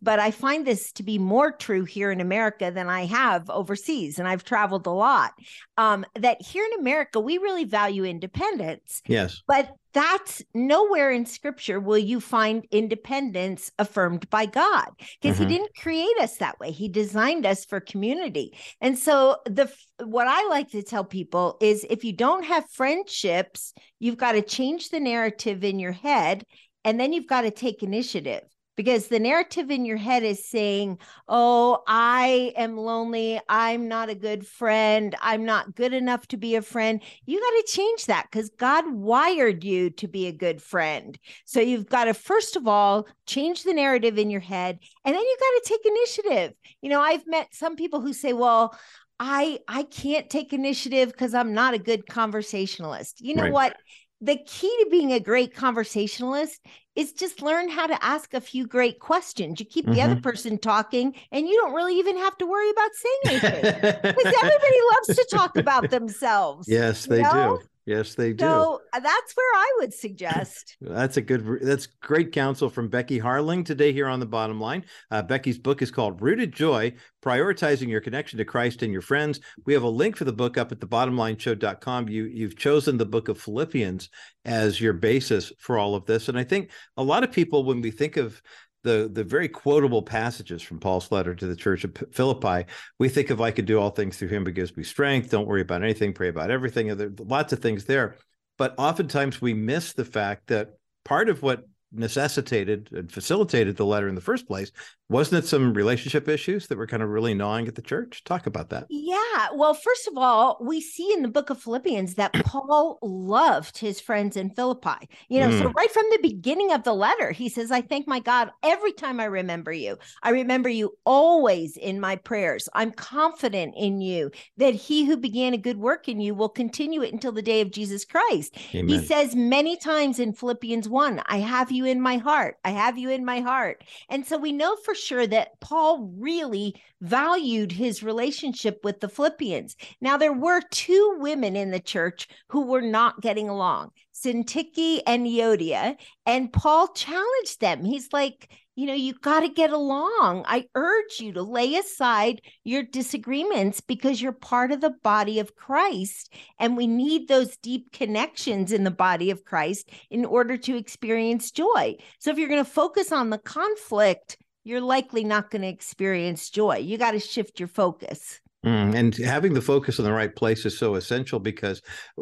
[0.00, 4.18] but I find this to be more true here in America than I have overseas.
[4.18, 5.32] And I've traveled a lot.
[5.76, 9.02] Um, that here in America, we really value independence.
[9.06, 9.42] Yes.
[9.46, 14.86] But that's nowhere in scripture will you find independence affirmed by God
[15.20, 15.40] because Mhm.
[15.40, 16.70] he didn't create us that way.
[16.70, 18.56] He designed us for community.
[18.80, 19.72] And so the
[20.04, 24.42] what I like to tell people is if you don't have friendships, you've got to
[24.42, 26.44] change the narrative in your head
[26.84, 28.42] and then you've got to take initiative
[28.76, 30.96] because the narrative in your head is saying,
[31.28, 33.38] Oh, I am lonely.
[33.48, 35.14] I'm not a good friend.
[35.20, 37.02] I'm not good enough to be a friend.
[37.26, 41.18] You got to change that because God wired you to be a good friend.
[41.44, 44.78] So you've got to, first of all, change the narrative in your head.
[45.04, 46.56] And then you got to take initiative.
[46.80, 48.74] You know, I've met some people who say, Well,
[49.18, 53.20] I I can't take initiative because I'm not a good conversationalist.
[53.20, 53.52] You know Right.
[53.52, 53.76] what?
[54.20, 56.60] The key to being a great conversationalist
[56.94, 59.60] is just learn how to ask a few great questions.
[59.60, 60.22] You keep the other mm-hmm.
[60.22, 63.62] person talking and you don't really even have to worry about saying anything.
[63.62, 66.68] Because everybody loves to talk about themselves.
[66.68, 67.58] yes, they know?
[67.58, 67.69] do.
[67.86, 68.44] Yes, they do.
[68.44, 70.76] So uh, that's where I would suggest.
[70.80, 71.60] That's a good.
[71.62, 74.84] That's great counsel from Becky Harling today here on the bottom line.
[75.10, 79.40] Uh, Becky's book is called "Rooted Joy: Prioritizing Your Connection to Christ and Your Friends."
[79.64, 82.08] We have a link for the book up at the thebottomlineshow.com.
[82.08, 84.10] You you've chosen the book of Philippians
[84.44, 87.80] as your basis for all of this, and I think a lot of people, when
[87.80, 88.42] we think of
[88.82, 92.66] the the very quotable passages from Paul's letter to the church of Philippi,
[92.98, 95.30] we think of I could do all things through him who gives me strength.
[95.30, 96.96] Don't worry about anything, pray about everything.
[96.96, 98.16] There lots of things there.
[98.58, 104.08] But oftentimes we miss the fact that part of what necessitated and facilitated the letter
[104.08, 104.72] in the first place
[105.10, 108.22] wasn't it some relationship issues that were kind of really gnawing at the church?
[108.22, 108.86] Talk about that.
[108.88, 109.48] Yeah.
[109.52, 114.00] Well, first of all, we see in the book of Philippians that Paul loved his
[114.00, 115.08] friends in Philippi.
[115.28, 115.74] You know, so Mm.
[115.74, 119.18] right from the beginning of the letter, he says, I thank my God every time
[119.18, 119.98] I remember you.
[120.22, 122.68] I remember you always in my prayers.
[122.72, 127.02] I'm confident in you that he who began a good work in you will continue
[127.02, 128.56] it until the day of Jesus Christ.
[128.72, 128.88] Amen.
[128.88, 132.56] He says many times in Philippians 1, I have you in my heart.
[132.64, 133.84] I have you in my heart.
[134.08, 139.76] And so we know for sure that Paul really valued his relationship with the Philippians.
[140.00, 145.26] Now, there were two women in the church who were not getting along Syntyche and
[145.26, 147.84] Euodia, and Paul challenged them.
[147.84, 150.44] He's like, you know, you got to get along.
[150.46, 155.56] I urge you to lay aside your disagreements because you're part of the body of
[155.56, 156.32] Christ.
[156.58, 161.50] And we need those deep connections in the body of Christ in order to experience
[161.50, 161.96] joy.
[162.18, 166.50] So if you're going to focus on the conflict, you're likely not going to experience
[166.50, 166.76] joy.
[166.76, 168.40] You got to shift your focus.
[168.64, 171.80] Mm, and having the focus in the right place is so essential because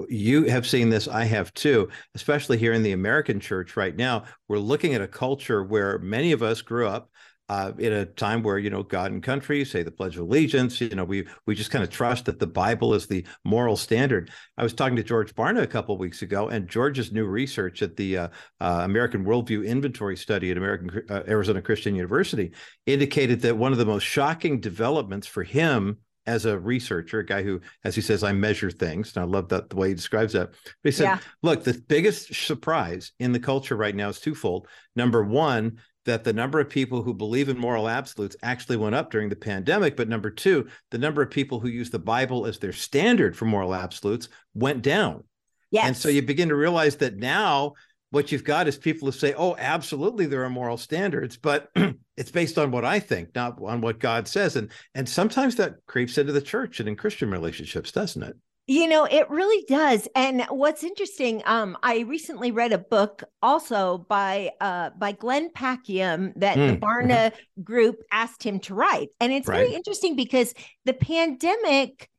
[0.09, 4.25] you have seen this, I have too, especially here in the American church right now.
[4.47, 7.11] We're looking at a culture where many of us grew up
[7.49, 10.81] uh, in a time where you know God and country say the Pledge of Allegiance.
[10.81, 14.31] You know, we we just kind of trust that the Bible is the moral standard.
[14.57, 17.83] I was talking to George Barna a couple of weeks ago, and George's new research
[17.83, 18.29] at the uh,
[18.61, 22.53] uh, American Worldview Inventory Study at American uh, Arizona Christian University
[22.87, 25.99] indicated that one of the most shocking developments for him
[26.29, 29.17] as a researcher, a guy who, as he says, I measure things.
[29.17, 30.51] And I love that the way he describes that.
[30.51, 31.19] But he said, Yeah.
[31.43, 34.69] look, the biggest surprise in the culture right now is twofold.
[34.95, 39.11] Number one, that the number of people who believe in moral absolutes actually went up
[39.11, 39.97] during the pandemic.
[39.97, 43.45] But number two, the number of people who use the Bible as their standard for
[43.47, 45.25] moral absolutes went down.
[45.71, 45.87] Yes.
[45.87, 47.75] And so you begin to realize that now
[48.11, 51.71] what you've got is people who say, "Oh, absolutely, there are moral standards, but
[52.17, 55.77] it's based on what I think, not on what God says." And and sometimes that
[55.87, 58.37] creeps into the church and in Christian relationships, doesn't it?
[58.71, 60.09] You know, it really does.
[60.15, 66.33] And what's interesting, um, I recently read a book also by uh by Glenn Packiam
[66.37, 66.69] that mm.
[66.69, 67.63] the Barna mm-hmm.
[67.63, 69.09] group asked him to write.
[69.21, 69.61] And it's right.
[69.61, 70.53] very interesting because
[70.85, 72.11] the pandemic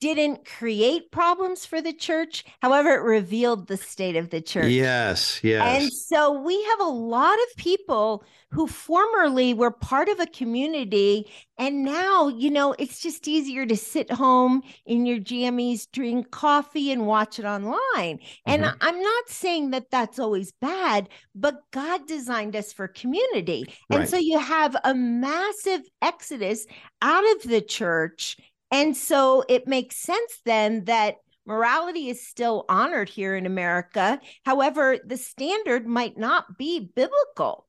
[0.00, 2.44] didn't create problems for the church.
[2.60, 4.70] However, it revealed the state of the church.
[4.70, 5.82] Yes, yes.
[5.82, 11.30] And so we have a lot of people who formerly were part of a community.
[11.56, 16.92] And now, you know, it's just easier to sit home in your jammies, drink coffee,
[16.92, 18.18] and watch it online.
[18.44, 18.76] And mm-hmm.
[18.80, 23.64] I'm not saying that that's always bad, but God designed us for community.
[23.88, 24.08] And right.
[24.08, 26.66] so you have a massive exodus
[27.00, 28.36] out of the church
[28.72, 31.16] and so it makes sense then that
[31.46, 34.20] morality is still honored here in America.
[34.44, 37.66] However, the standard might not be biblical.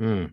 [0.00, 0.32] Mm.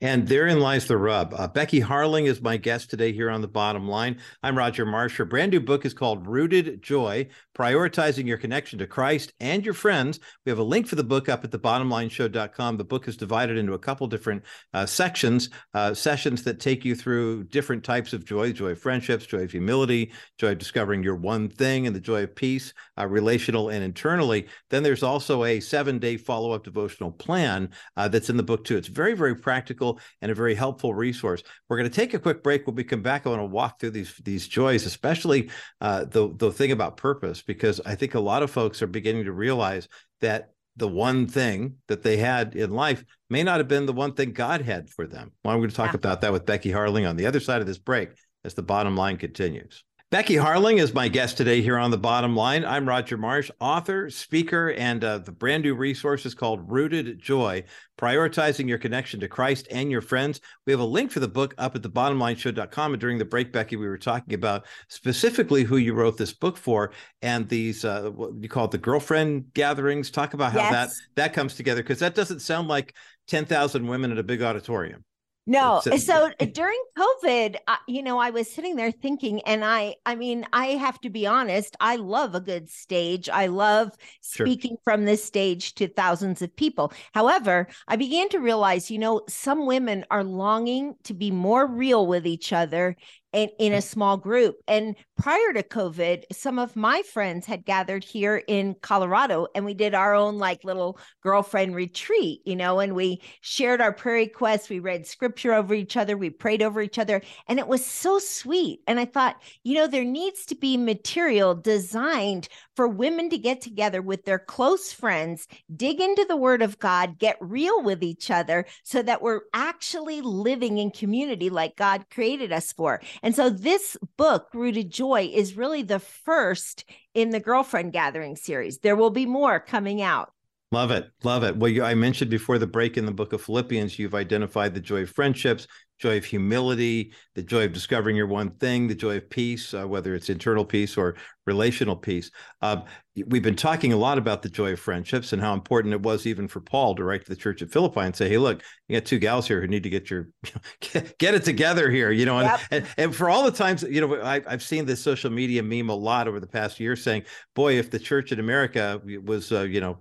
[0.00, 1.34] And therein lies the rub.
[1.34, 4.18] Uh, Becky Harling is my guest today here on the bottom line.
[4.42, 5.16] I'm Roger Marsh.
[5.16, 9.74] Her brand new book is called Rooted Joy Prioritizing Your Connection to Christ and Your
[9.74, 10.20] Friends.
[10.44, 12.76] We have a link for the book up at the bottomlineshow.com.
[12.76, 14.42] The book is divided into a couple different
[14.74, 19.26] uh, sections, uh, sessions that take you through different types of joy joy of friendships,
[19.26, 23.06] joy of humility, joy of discovering your one thing, and the joy of peace, uh,
[23.06, 24.46] relational and internally.
[24.70, 28.64] Then there's also a seven day follow up devotional plan uh, that's in the book,
[28.64, 28.76] too.
[28.76, 31.42] It's very, very practical practical and a very helpful resource.
[31.68, 32.66] We're going to take a quick break.
[32.66, 35.50] When we come back, I want to walk through these these joys, especially
[35.80, 39.24] uh, the the thing about purpose, because I think a lot of folks are beginning
[39.24, 39.88] to realize
[40.20, 44.14] that the one thing that they had in life may not have been the one
[44.14, 45.32] thing God had for them.
[45.44, 45.96] Well, I'm going to talk yeah.
[45.96, 48.10] about that with Becky Harling on the other side of this break
[48.44, 49.84] as the bottom line continues.
[50.12, 52.66] Becky Harling is my guest today here on the bottom line.
[52.66, 57.64] I'm Roger Marsh, author, speaker, and uh, the brand new resource is called Rooted Joy
[57.96, 60.38] Prioritizing Your Connection to Christ and Your Friends.
[60.66, 62.92] We have a link for the book up at the bottomlineshow.com.
[62.92, 66.58] And during the break, Becky, we were talking about specifically who you wrote this book
[66.58, 66.92] for
[67.22, 70.10] and these, uh, what you call it, the girlfriend gatherings.
[70.10, 70.72] Talk about how yes.
[70.72, 70.90] that,
[71.22, 72.94] that comes together because that doesn't sound like
[73.28, 75.06] 10,000 women in a big auditorium.
[75.46, 75.82] No.
[75.90, 77.56] Eh, so eh, during COVID,
[77.88, 81.26] you know, I was sitting there thinking, and I, I mean, I have to be
[81.26, 83.28] honest, I love a good stage.
[83.28, 83.90] I love
[84.22, 84.46] sure.
[84.46, 86.92] speaking from this stage to thousands of people.
[87.12, 92.06] However, I began to realize, you know, some women are longing to be more real
[92.06, 92.96] with each other
[93.32, 93.82] in, in a mm.
[93.82, 94.56] small group.
[94.68, 99.74] And prior to COVID, some of my friends had gathered here in Colorado and we
[99.74, 104.68] did our own like little girlfriend retreat, you know, and we shared our prayer requests.
[104.68, 106.16] We read scripture over each other.
[106.16, 107.22] We prayed over each other.
[107.48, 108.80] And it was so sweet.
[108.86, 113.60] And I thought, you know, there needs to be material designed for women to get
[113.60, 118.30] together with their close friends, dig into the word of God, get real with each
[118.30, 123.00] other so that we're actually living in community like God created us for.
[123.22, 128.78] And so this book, Rooted Joy, is really the first in the girlfriend gathering series.
[128.78, 130.32] There will be more coming out.
[130.72, 131.10] Love it.
[131.22, 131.54] Love it.
[131.54, 134.80] Well, you, I mentioned before the break in the book of Philippians, you've identified the
[134.80, 135.66] joy of friendships,
[135.98, 139.86] joy of humility, the joy of discovering your one thing, the joy of peace, uh,
[139.86, 141.14] whether it's internal peace or
[141.46, 142.30] relational peace.
[142.62, 142.80] Uh,
[143.26, 146.26] we've been talking a lot about the joy of friendships and how important it was
[146.26, 148.98] even for Paul to write to the church at Philippi and say, "Hey, look, you
[148.98, 150.30] got two gals here who need to get your
[150.80, 152.60] get, it together here." You know, and, yep.
[152.70, 155.90] and, and for all the times, you know, I, I've seen this social media meme
[155.90, 159.62] a lot over the past year, saying, "Boy, if the church in America was, uh,
[159.62, 159.98] you know."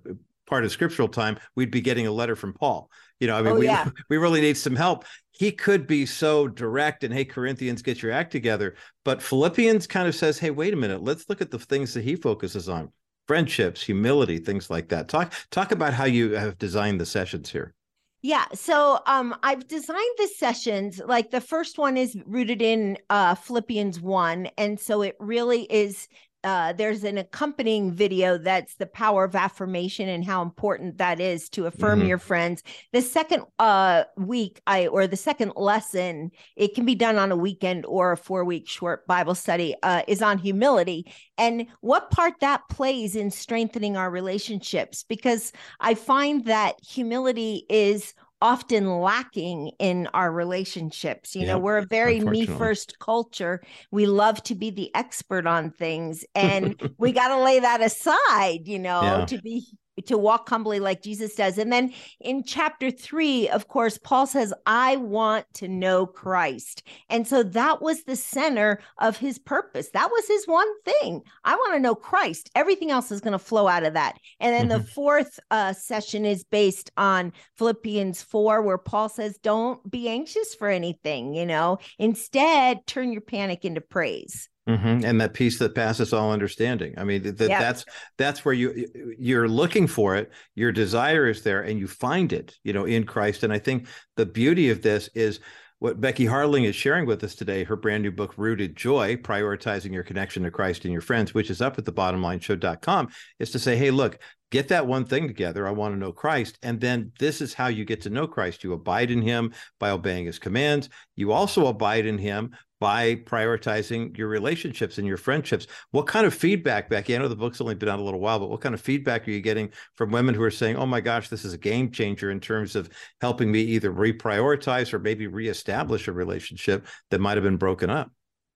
[0.51, 2.91] Part of scriptural time, we'd be getting a letter from Paul.
[3.21, 3.89] You know, I mean, oh, we yeah.
[4.09, 5.05] we really need some help.
[5.31, 8.75] He could be so direct and hey, Corinthians, get your act together.
[9.05, 12.03] But Philippians kind of says, hey, wait a minute, let's look at the things that
[12.03, 12.91] he focuses on:
[13.27, 15.07] friendships, humility, things like that.
[15.07, 17.73] Talk talk about how you have designed the sessions here.
[18.21, 18.45] Yeah.
[18.53, 23.99] So um I've designed the sessions like the first one is rooted in uh Philippians
[23.99, 26.07] 1 and so it really is
[26.43, 31.49] uh, there's an accompanying video that's the power of affirmation and how important that is
[31.49, 32.09] to affirm mm-hmm.
[32.09, 32.63] your friends.
[32.93, 37.37] The second uh, week, I or the second lesson, it can be done on a
[37.37, 42.33] weekend or a four week short Bible study, uh, is on humility and what part
[42.41, 45.05] that plays in strengthening our relationships.
[45.07, 51.35] Because I find that humility is often lacking in our relationships.
[51.35, 53.61] You know, we're a very me first culture.
[53.91, 58.67] We love to be the expert on things and we got to lay that aside,
[58.67, 59.25] you know, yeah.
[59.25, 59.65] to be
[60.05, 61.57] to walk humbly like Jesus does.
[61.57, 66.83] And then in chapter three, of course, Paul says, I want to know Christ.
[67.09, 69.89] And so that was the center of his purpose.
[69.91, 71.21] That was his one thing.
[71.43, 72.49] I want to know Christ.
[72.55, 74.17] Everything else is going to flow out of that.
[74.39, 74.85] And then mm-hmm.
[74.85, 80.55] the fourth uh, session is based on Philippians 4, where Paul says, Don't be anxious
[80.55, 84.49] for anything, you know, instead, turn your panic into praise.
[84.77, 85.05] Mm-hmm.
[85.05, 86.93] And that peace that passes all understanding.
[86.97, 87.59] I mean, that, yep.
[87.59, 87.85] that's
[88.17, 90.31] that's where you you're looking for it.
[90.55, 93.43] Your desire is there, and you find it, you know, in Christ.
[93.43, 95.39] And I think the beauty of this is
[95.79, 97.63] what Becky Harling is sharing with us today.
[97.63, 101.49] Her brand new book, Rooted Joy: Prioritizing Your Connection to Christ and Your Friends, which
[101.49, 103.09] is up at the bottomlineshow.com,
[103.39, 104.19] is to say, hey, look,
[104.51, 105.67] get that one thing together.
[105.67, 106.59] I want to know Christ.
[106.61, 108.63] And then this is how you get to know Christ.
[108.63, 110.89] You abide in him by obeying his commands.
[111.15, 112.51] You also abide in him
[112.81, 115.67] by prioritizing your relationships and your friendships.
[115.91, 117.15] What kind of feedback, Becky?
[117.15, 119.27] I know the book's only been out a little while, but what kind of feedback
[119.27, 121.91] are you getting from women who are saying, oh my gosh, this is a game
[121.91, 122.89] changer in terms of
[123.21, 128.11] helping me either reprioritize or maybe reestablish a relationship that might have been broken up?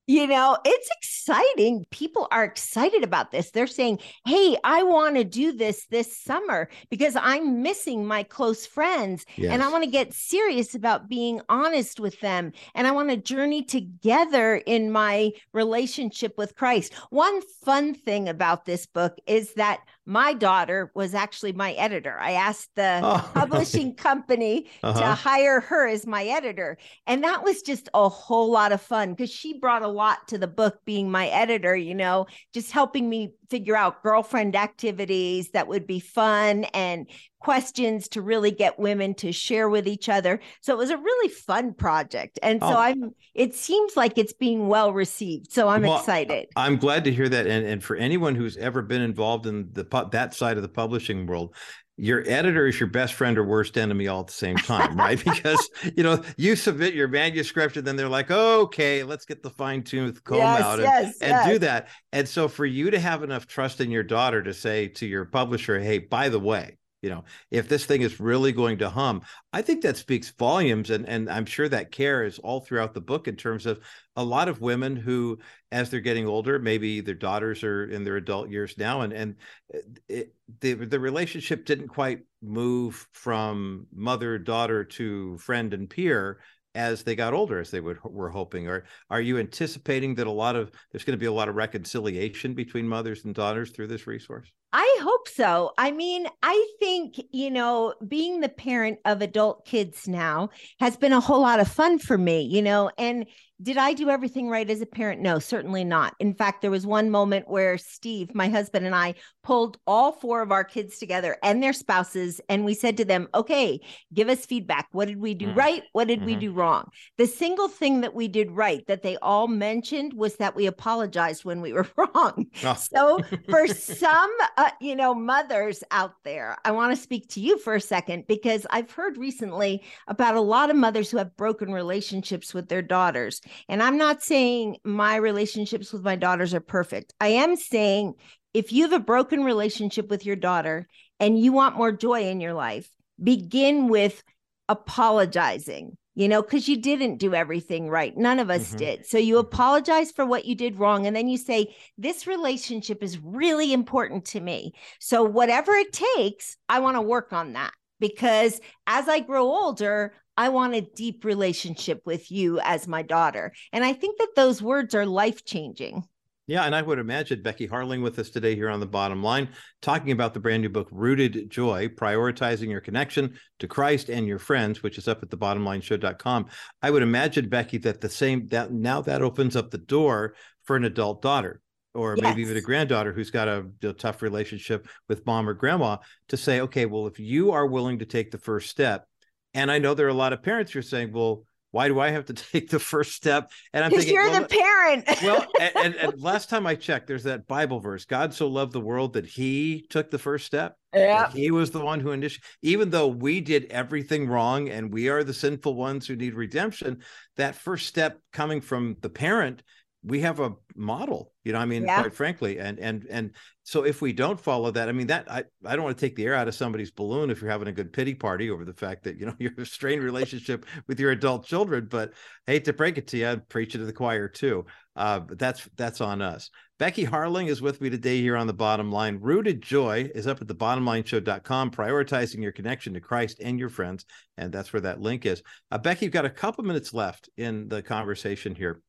[0.07, 1.85] You know, it's exciting.
[1.89, 3.51] People are excited about this.
[3.51, 8.65] They're saying, Hey, I want to do this this summer because I'm missing my close
[8.65, 9.51] friends yes.
[9.51, 12.51] and I want to get serious about being honest with them.
[12.75, 16.93] And I want to journey together in my relationship with Christ.
[17.09, 22.17] One fun thing about this book is that my daughter was actually my editor.
[22.19, 24.99] I asked the oh, publishing company uh-huh.
[24.99, 26.77] to hire her as my editor.
[27.07, 30.37] And that was just a whole lot of fun because she brought a lot to
[30.37, 35.67] the book being my editor, you know, just helping me figure out girlfriend activities that
[35.67, 37.07] would be fun and
[37.39, 40.39] questions to really get women to share with each other.
[40.61, 42.39] So it was a really fun project.
[42.41, 42.77] And so oh.
[42.77, 45.51] I'm it seems like it's being well received.
[45.51, 46.47] So I'm well, excited.
[46.55, 49.83] I'm glad to hear that and and for anyone who's ever been involved in the
[50.11, 51.55] that side of the publishing world,
[51.97, 55.23] your editor is your best friend or worst enemy all at the same time, right?
[55.23, 59.43] because you know you submit your manuscript and then they're like, oh, "Okay, let's get
[59.43, 61.47] the fine tooth comb yes, out and, yes, and yes.
[61.47, 64.87] do that." And so, for you to have enough trust in your daughter to say
[64.89, 68.79] to your publisher, "Hey, by the way, you know if this thing is really going
[68.79, 69.21] to hum
[69.53, 72.99] i think that speaks volumes and and i'm sure that care is all throughout the
[72.99, 73.79] book in terms of
[74.15, 75.37] a lot of women who
[75.71, 79.35] as they're getting older maybe their daughters are in their adult years now and and
[79.73, 79.77] uh,
[80.09, 86.39] it, the the relationship didn't quite move from mother daughter to friend and peer
[86.75, 90.31] as they got older as they would, were hoping or are you anticipating that a
[90.31, 93.87] lot of there's going to be a lot of reconciliation between mothers and daughters through
[93.87, 95.71] this resource I hope so.
[95.77, 100.49] I mean, I think, you know, being the parent of adult kids now
[100.81, 103.25] has been a whole lot of fun for me, you know, and
[103.61, 105.21] did I do everything right as a parent?
[105.21, 106.13] No, certainly not.
[106.19, 110.41] In fact, there was one moment where Steve, my husband, and I pulled all four
[110.41, 113.79] of our kids together and their spouses, and we said to them, okay,
[114.13, 114.87] give us feedback.
[114.91, 115.83] What did we do mm right?
[115.93, 116.25] What did mm-hmm.
[116.25, 116.89] we do wrong?
[117.17, 121.45] The single thing that we did right that they all mentioned was that we apologized
[121.45, 122.47] when we were wrong.
[122.63, 122.73] Oh.
[122.73, 127.57] So for some, uh, you know, mothers out there, I want to speak to you
[127.57, 131.71] for a second because I've heard recently about a lot of mothers who have broken
[131.71, 133.41] relationships with their daughters.
[133.69, 137.13] And I'm not saying my relationships with my daughters are perfect.
[137.19, 138.13] I am saying
[138.53, 140.87] if you have a broken relationship with your daughter
[141.19, 142.89] and you want more joy in your life,
[143.21, 144.23] begin with
[144.69, 148.15] apologizing you know, because you didn't do everything right.
[148.17, 148.77] None of us mm-hmm.
[148.77, 149.05] did.
[149.05, 149.47] So you mm-hmm.
[149.47, 151.05] apologize for what you did wrong.
[151.05, 154.73] And then you say, This relationship is really important to me.
[154.99, 160.13] So whatever it takes, I want to work on that because as I grow older,
[160.37, 163.53] I want a deep relationship with you as my daughter.
[163.71, 166.03] And I think that those words are life changing.
[166.47, 169.49] Yeah, and I would imagine Becky Harling with us today here on the bottom line,
[169.81, 174.37] talking about the brand new book, Rooted Joy, prioritizing your connection to Christ and your
[174.37, 176.45] friends, which is up at the bottomlineshow.com.
[176.83, 180.75] I would imagine, Becky, that the same that now that opens up the door for
[180.75, 181.61] an adult daughter
[181.95, 182.23] or yes.
[182.23, 186.37] maybe even a granddaughter who's got a, a, tough relationship with mom or grandma to
[186.37, 189.07] say, okay, well, if you are willing to take the first step,
[189.55, 191.99] and I know there are a lot of parents who are saying, well, why do
[191.99, 193.51] I have to take the first step?
[193.73, 195.05] And I'm thinking, you're well, the parent.
[195.23, 198.73] well, and, and, and, last time I checked, there's that Bible verse: God so loved
[198.73, 200.77] the world that He took the first step.
[200.93, 202.45] Yeah, He was the one who initiated.
[202.61, 207.01] Even though we did everything wrong and we are the sinful ones who need redemption,
[207.37, 209.61] that first step coming from the parent
[210.05, 212.01] we have a model you know i mean yeah.
[212.01, 213.31] quite frankly and and and
[213.63, 216.15] so if we don't follow that i mean that i i don't want to take
[216.15, 218.73] the air out of somebody's balloon if you're having a good pity party over the
[218.73, 222.13] fact that you know you're a strained relationship with your adult children but
[222.47, 225.37] I hate to break it to you i'm preaching to the choir too uh, but
[225.37, 229.19] that's that's on us Becky Harling is with me today here on the bottom line.
[229.21, 233.57] Rooted Joy is up at the bottom line bottomlineshow.com, prioritizing your connection to Christ and
[233.57, 234.05] your friends.
[234.37, 235.41] And that's where that link is.
[235.71, 238.81] Uh, Becky, you've got a couple minutes left in the conversation here.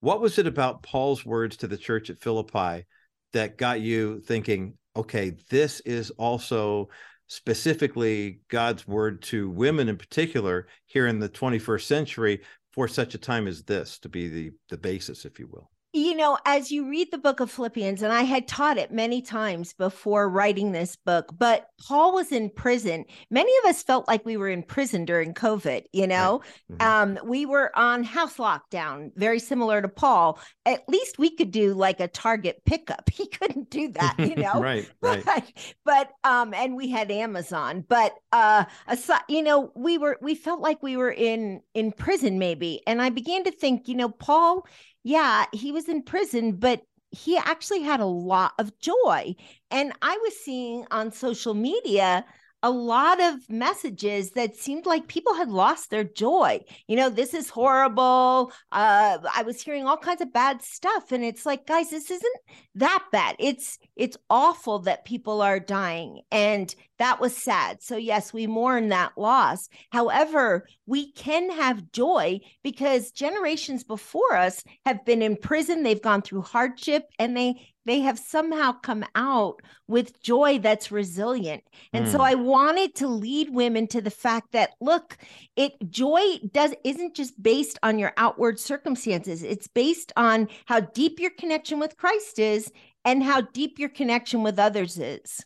[0.00, 2.86] What was it about Paul's words to the church at Philippi
[3.32, 6.88] that got you thinking, okay, this is also
[7.26, 12.40] specifically God's word to women in particular here in the 21st century
[12.72, 15.70] for such a time as this to be the the basis, if you will?
[15.92, 19.20] You know, as you read the book of Philippians, and I had taught it many
[19.22, 23.04] times before writing this book, but Paul was in prison.
[23.30, 26.42] Many of us felt like we were in prison during COVID, you know.
[26.70, 26.86] Mm-hmm.
[26.86, 30.38] Um, we were on house lockdown, very similar to Paul.
[30.64, 33.08] At least we could do like a target pickup.
[33.20, 34.60] He couldn't do that, you know.
[34.60, 35.22] right, right.
[35.22, 35.52] But,
[35.84, 40.60] but um, and we had Amazon, but uh aside, you know, we were we felt
[40.60, 42.80] like we were in in prison maybe.
[42.86, 44.66] And I began to think, you know, Paul
[45.02, 49.34] yeah, he was in prison, but he actually had a lot of joy.
[49.70, 52.24] And I was seeing on social media
[52.62, 56.60] a lot of messages that seemed like people had lost their joy.
[56.88, 58.52] You know, this is horrible.
[58.70, 62.36] Uh, I was hearing all kinds of bad stuff, and it's like, guys, this isn't
[62.74, 63.36] that bad.
[63.38, 67.82] It's it's awful that people are dying, and that was sad.
[67.82, 69.70] So yes, we mourn that loss.
[69.90, 75.82] However, we can have joy because generations before us have been in prison.
[75.82, 81.64] They've gone through hardship, and they they have somehow come out with joy that's resilient.
[81.94, 82.12] And mm.
[82.12, 82.24] so hmm.
[82.24, 85.16] I wanted to lead women to the fact that look,
[85.56, 86.20] it joy
[86.52, 89.42] does isn't just based on your outward circumstances.
[89.42, 92.70] It's based on how deep your connection with Christ is
[93.06, 95.40] and how deep your connection with others is.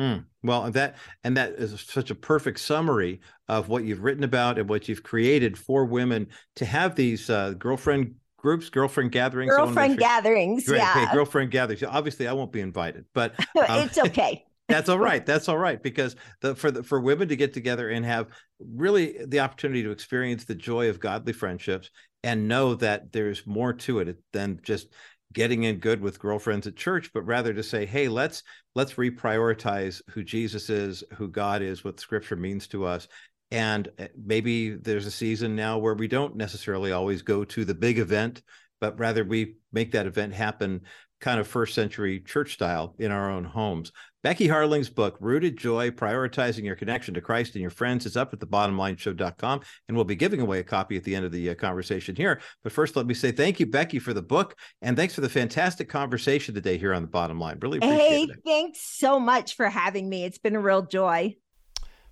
[0.00, 0.24] Mm.
[0.42, 4.66] Well, that and that is such a perfect summary of what you've written about and
[4.66, 10.66] what you've created for women to have these uh, girlfriend groups, girlfriend gatherings, girlfriend gatherings.
[10.66, 10.78] Great.
[10.78, 11.82] Yeah, okay, girlfriend gatherings.
[11.82, 13.38] Obviously, I won't be invited, but
[13.68, 14.42] um, it's okay.
[14.68, 15.26] that's all right.
[15.26, 18.28] That's all right because the for the for women to get together and have
[18.58, 21.90] really the opportunity to experience the joy of godly friendships
[22.22, 24.88] and know that there's more to it than just
[25.32, 28.42] getting in good with girlfriends at church but rather to say hey let's
[28.74, 33.08] let's reprioritize who jesus is who god is what scripture means to us.
[33.50, 37.74] And eh, maybe there's a season now where we don't necessarily always go to the
[37.74, 38.42] big event,
[38.80, 40.82] but rather we make that event happen
[41.20, 43.92] kind of first century church style in our own homes.
[44.22, 48.34] Becky Harling's book, Rooted Joy Prioritizing Your Connection to Christ and Your Friends, is up
[48.34, 49.60] at thebottomlineshow.com.
[49.88, 52.40] And we'll be giving away a copy at the end of the uh, conversation here.
[52.62, 54.56] But first, let me say thank you, Becky, for the book.
[54.82, 57.58] And thanks for the fantastic conversation today here on The Bottom Line.
[57.62, 58.30] Really appreciate hey, it.
[58.30, 60.24] Hey, thanks so much for having me.
[60.24, 61.36] It's been a real joy.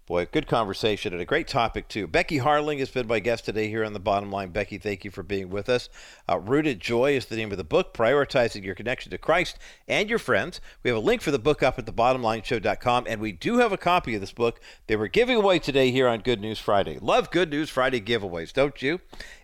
[0.09, 2.07] Boy, good conversation and a great topic, too.
[2.07, 4.49] Becky Harling has been my guest today here on The Bottom Line.
[4.49, 5.91] Becky, thank you for being with us.
[6.27, 10.09] Uh, Rooted Joy is the name of the book, prioritizing your connection to Christ and
[10.09, 10.63] your friends.
[10.83, 13.77] We have a link for the book up at thebottomlineshow.com, and we do have a
[13.77, 16.99] copy of this book they were giving away today here on Good News Friday.
[17.03, 19.01] Love Good News Friday giveaways, don't you?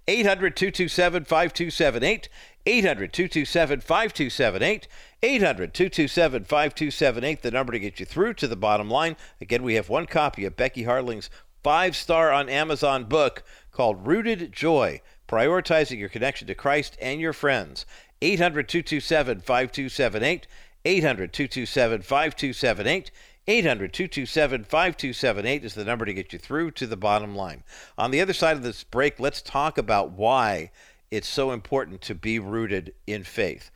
[0.06, 2.28] 800 227 5278.
[2.66, 4.88] 800 227 5278.
[5.22, 9.16] 800 227 5278, the number to get you through to the bottom line.
[9.40, 11.30] Again, we have one copy of Becky Harling's
[11.62, 13.42] five star on Amazon book
[13.72, 17.86] called Rooted Joy Prioritizing Your Connection to Christ and Your Friends.
[18.20, 20.46] 800 227 5278.
[20.84, 23.10] 800 227 5278.
[23.46, 27.62] 800 227 5278 is the number to get you through to the bottom line.
[27.98, 30.70] On the other side of this break, let's talk about why
[31.10, 33.70] it's so important to be rooted in faith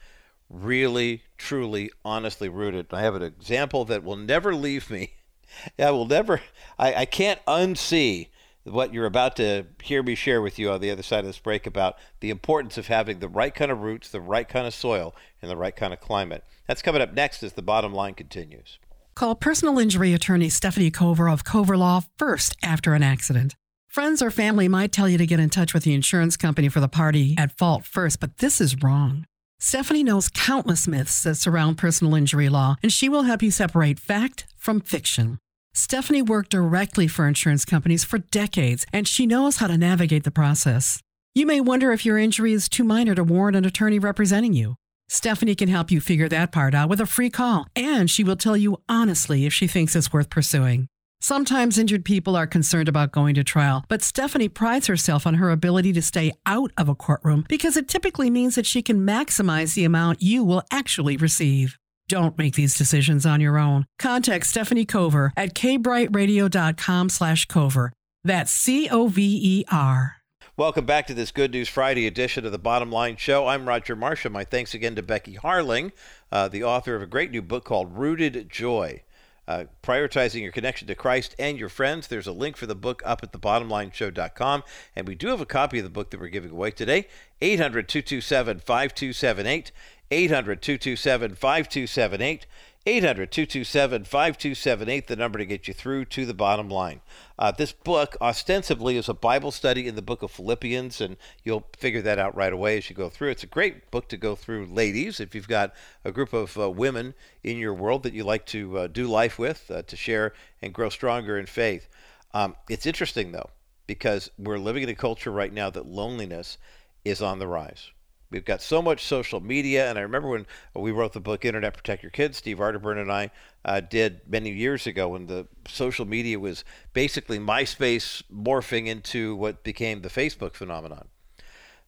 [0.50, 2.86] really, truly, honestly rooted.
[2.92, 5.14] I have an example that will never leave me.
[5.78, 6.40] I will never,
[6.78, 8.28] I, I can't unsee
[8.64, 11.38] what you're about to hear me share with you on the other side of this
[11.38, 14.74] break about the importance of having the right kind of roots, the right kind of
[14.74, 16.44] soil, and the right kind of climate.
[16.66, 18.78] That's coming up next as the bottom line continues.
[19.18, 23.56] Call personal injury attorney Stephanie Cover of Cover Law first after an accident.
[23.88, 26.78] Friends or family might tell you to get in touch with the insurance company for
[26.78, 29.24] the party at fault first, but this is wrong.
[29.58, 33.98] Stephanie knows countless myths that surround personal injury law, and she will help you separate
[33.98, 35.38] fact from fiction.
[35.74, 40.30] Stephanie worked directly for insurance companies for decades, and she knows how to navigate the
[40.30, 41.02] process.
[41.34, 44.76] You may wonder if your injury is too minor to warrant an attorney representing you.
[45.08, 48.36] Stephanie can help you figure that part out with a free call, and she will
[48.36, 50.86] tell you honestly if she thinks it's worth pursuing.
[51.20, 55.50] Sometimes injured people are concerned about going to trial, but Stephanie prides herself on her
[55.50, 59.74] ability to stay out of a courtroom because it typically means that she can maximize
[59.74, 61.76] the amount you will actually receive.
[62.08, 63.86] Don't make these decisions on your own.
[63.98, 67.92] Contact Stephanie Cover at kbrightradio.com slash cover.
[68.24, 70.17] That's C-O-V-E-R.
[70.58, 73.46] Welcome back to this Good News Friday edition of the Bottom Line Show.
[73.46, 74.32] I'm Roger Marshall.
[74.32, 75.92] My thanks again to Becky Harling,
[76.32, 79.04] uh, the author of a great new book called Rooted Joy.
[79.46, 82.08] Uh, prioritizing your connection to Christ and your friends.
[82.08, 84.64] There's a link for the book up at thebottomlineshow.com.
[84.96, 87.06] And we do have a copy of the book that we're giving away today
[87.40, 89.70] 800 227 5278.
[90.10, 92.46] 800 227 5278.
[92.86, 97.00] 800 227 5278, the number to get you through to the bottom line.
[97.38, 101.66] Uh, this book ostensibly is a Bible study in the book of Philippians, and you'll
[101.76, 103.30] figure that out right away as you go through.
[103.30, 105.74] It's a great book to go through, ladies, if you've got
[106.04, 109.38] a group of uh, women in your world that you like to uh, do life
[109.38, 111.88] with, uh, to share and grow stronger in faith.
[112.32, 113.50] Um, it's interesting, though,
[113.86, 116.58] because we're living in a culture right now that loneliness
[117.04, 117.90] is on the rise.
[118.30, 121.74] We've got so much social media, and I remember when we wrote the book "Internet
[121.74, 123.30] Protect Your Kids." Steve Arterburn and I
[123.64, 126.62] uh, did many years ago when the social media was
[126.92, 131.08] basically MySpace morphing into what became the Facebook phenomenon.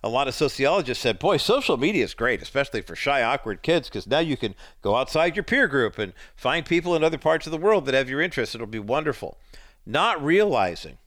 [0.03, 3.91] A lot of sociologists said, "Boy, social media is great, especially for shy, awkward kids,
[3.91, 7.47] because now you can go outside your peer group and find people in other parts
[7.47, 8.55] of the world that have your interests.
[8.55, 9.38] It'll be wonderful."
[9.84, 10.99] Not realizing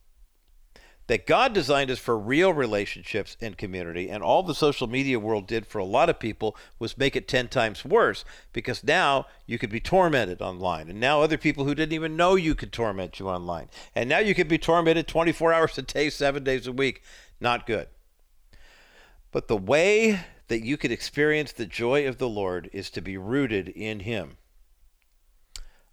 [1.07, 5.47] that God designed us for real relationships and community, and all the social media world
[5.47, 8.23] did for a lot of people was make it 10 times worse
[8.53, 10.89] because now you could be tormented online.
[10.89, 13.69] And now other people who didn't even know you could torment you online.
[13.93, 17.03] And now you could be tormented 24 hours a day, seven days a week.
[17.41, 17.87] Not good.
[19.31, 23.17] But the way that you could experience the joy of the Lord is to be
[23.17, 24.37] rooted in Him.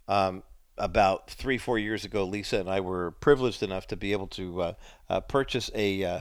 [0.07, 0.43] Um,
[0.77, 4.61] about three, four years ago, Lisa and I were privileged enough to be able to
[4.61, 4.73] uh,
[5.09, 6.19] uh, purchase a, uh,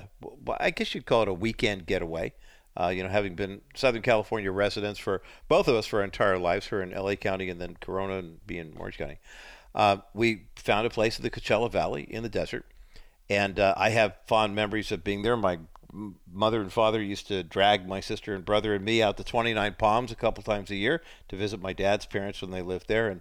[0.58, 2.34] I guess you'd call it a weekend getaway.
[2.76, 6.38] Uh, you know, having been Southern California residents for both of us for our entire
[6.38, 9.18] lives, her in LA County and then Corona and being Orange County,
[9.74, 12.64] uh, we found a place in the Coachella Valley in the desert.
[13.28, 15.36] And uh, I have fond memories of being there.
[15.36, 15.58] My
[16.32, 19.74] mother and father used to drag my sister and brother and me out to 29
[19.78, 23.08] Palms a couple times a year to visit my dad's parents when they lived there.
[23.08, 23.20] And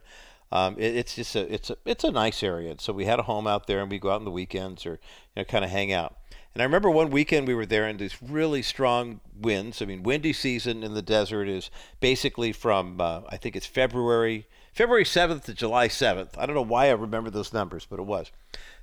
[0.52, 2.76] um, it, it's just a it's a it's a nice area.
[2.80, 5.00] So we had a home out there, and we go out on the weekends or
[5.36, 6.16] you know kind of hang out.
[6.54, 9.82] And I remember one weekend we were there, and these really strong winds.
[9.82, 11.70] I mean, windy season in the desert is
[12.00, 16.38] basically from uh, I think it's February February 7th to July 7th.
[16.38, 18.32] I don't know why I remember those numbers, but it was.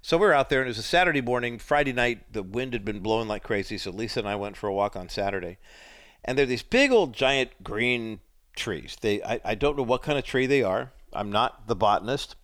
[0.03, 1.59] So we were out there, and it was a Saturday morning.
[1.59, 3.79] Friday night, the wind had been blowing like crazy.
[3.79, 5.59] So Lisa and I went for a walk on Saturday,
[6.25, 8.21] and they're these big old giant green
[8.55, 8.97] trees.
[9.01, 10.93] They I, I don't know what kind of tree they are.
[11.17, 12.37] I'm not the botanist,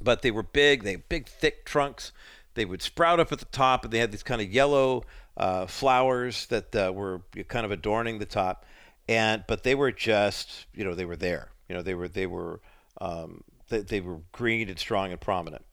[0.00, 0.82] but they were big.
[0.82, 2.12] They had big, thick trunks.
[2.54, 5.04] They would sprout up at the top, and they had these kind of yellow
[5.36, 8.66] uh, flowers that uh, were kind of adorning the top.
[9.08, 11.50] And but they were just, you know, they were there.
[11.68, 12.60] You know, they were they were
[13.00, 15.64] um, they, they were green and strong and prominent.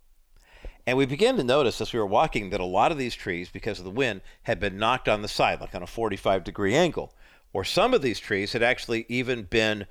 [0.88, 3.50] And we began to notice as we were walking that a lot of these trees,
[3.50, 6.74] because of the wind, had been knocked on the side, like on a 45 degree
[6.74, 7.14] angle.
[7.54, 9.86] Or some of these trees had actually even been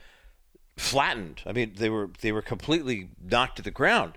[0.79, 1.43] flattened.
[1.47, 4.15] I mean, they were they were completely knocked to the ground.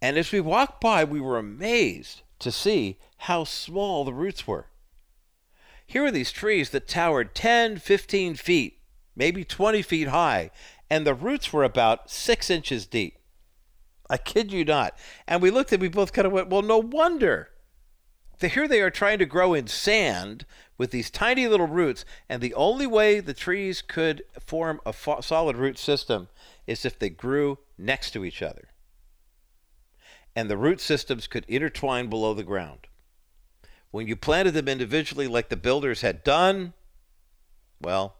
[0.00, 4.66] And as we walked by, we were amazed to see how small the roots were.
[5.86, 8.78] Here were these trees that towered 10, 15 feet,
[9.14, 10.50] maybe 20 feet high,
[10.90, 13.18] and the roots were about six inches deep.
[14.10, 14.96] I kid you not.
[15.26, 17.50] And we looked and we both kind of went, well, no wonder.
[18.40, 20.44] Here they are trying to grow in sand
[20.82, 25.20] with these tiny little roots, and the only way the trees could form a fo-
[25.20, 26.26] solid root system
[26.66, 28.66] is if they grew next to each other.
[30.34, 32.88] And the root systems could intertwine below the ground.
[33.92, 36.72] When you planted them individually, like the builders had done,
[37.80, 38.16] well,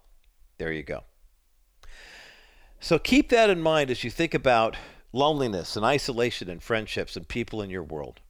[0.59, 1.03] there you go.
[2.79, 4.77] So keep that in mind as you think about
[5.13, 8.21] loneliness and isolation and friendships and people in your world.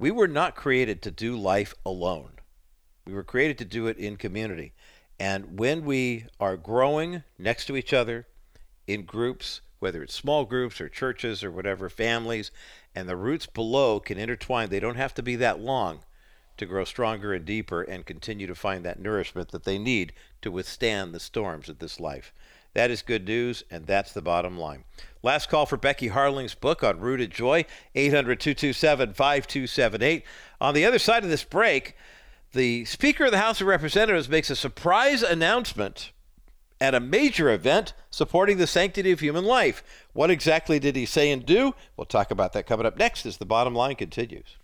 [0.00, 2.39] We were not created to do life alone.
[3.06, 4.72] We were created to do it in community.
[5.18, 8.26] And when we are growing next to each other
[8.86, 12.50] in groups, whether it's small groups or churches or whatever, families,
[12.94, 16.00] and the roots below can intertwine, they don't have to be that long
[16.56, 20.50] to grow stronger and deeper and continue to find that nourishment that they need to
[20.50, 22.32] withstand the storms of this life.
[22.74, 24.84] That is good news, and that's the bottom line.
[25.22, 30.24] Last call for Becky Harling's book on Rooted Joy, 800 227 5278.
[30.60, 31.96] On the other side of this break,
[32.52, 36.10] the Speaker of the House of Representatives makes a surprise announcement
[36.80, 39.84] at a major event supporting the sanctity of human life.
[40.12, 41.74] What exactly did he say and do?
[41.96, 44.56] We'll talk about that coming up next as the bottom line continues.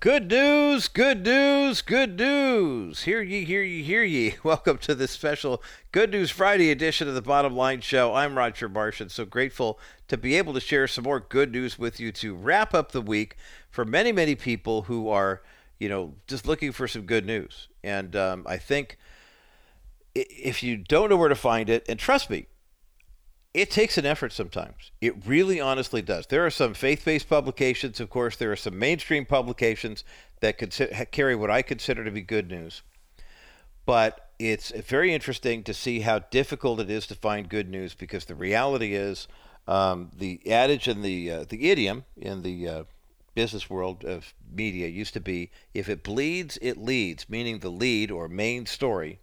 [0.00, 3.04] Good news, good news, good news.
[3.04, 4.34] Hear ye, hear ye, hear ye.
[4.42, 8.14] Welcome to this special Good News Friday edition of the Bottom Line Show.
[8.14, 11.78] I'm Roger Marsh and so grateful to be able to share some more good news
[11.78, 13.36] with you to wrap up the week
[13.70, 15.40] for many, many people who are
[15.78, 17.68] you know, just looking for some good news.
[17.82, 18.98] And um, I think
[20.14, 22.46] if you don't know where to find it, and trust me,
[23.54, 24.92] it takes an effort sometimes.
[25.00, 26.26] It really honestly does.
[26.26, 30.04] There are some faith based publications, of course, there are some mainstream publications
[30.40, 32.82] that carry what I consider to be good news.
[33.86, 38.26] But it's very interesting to see how difficult it is to find good news because
[38.26, 39.26] the reality is
[39.66, 42.84] um, the adage and the, uh, the idiom in the uh,
[43.34, 48.10] business world of media used to be if it bleeds, it leads, meaning the lead
[48.10, 49.20] or main story.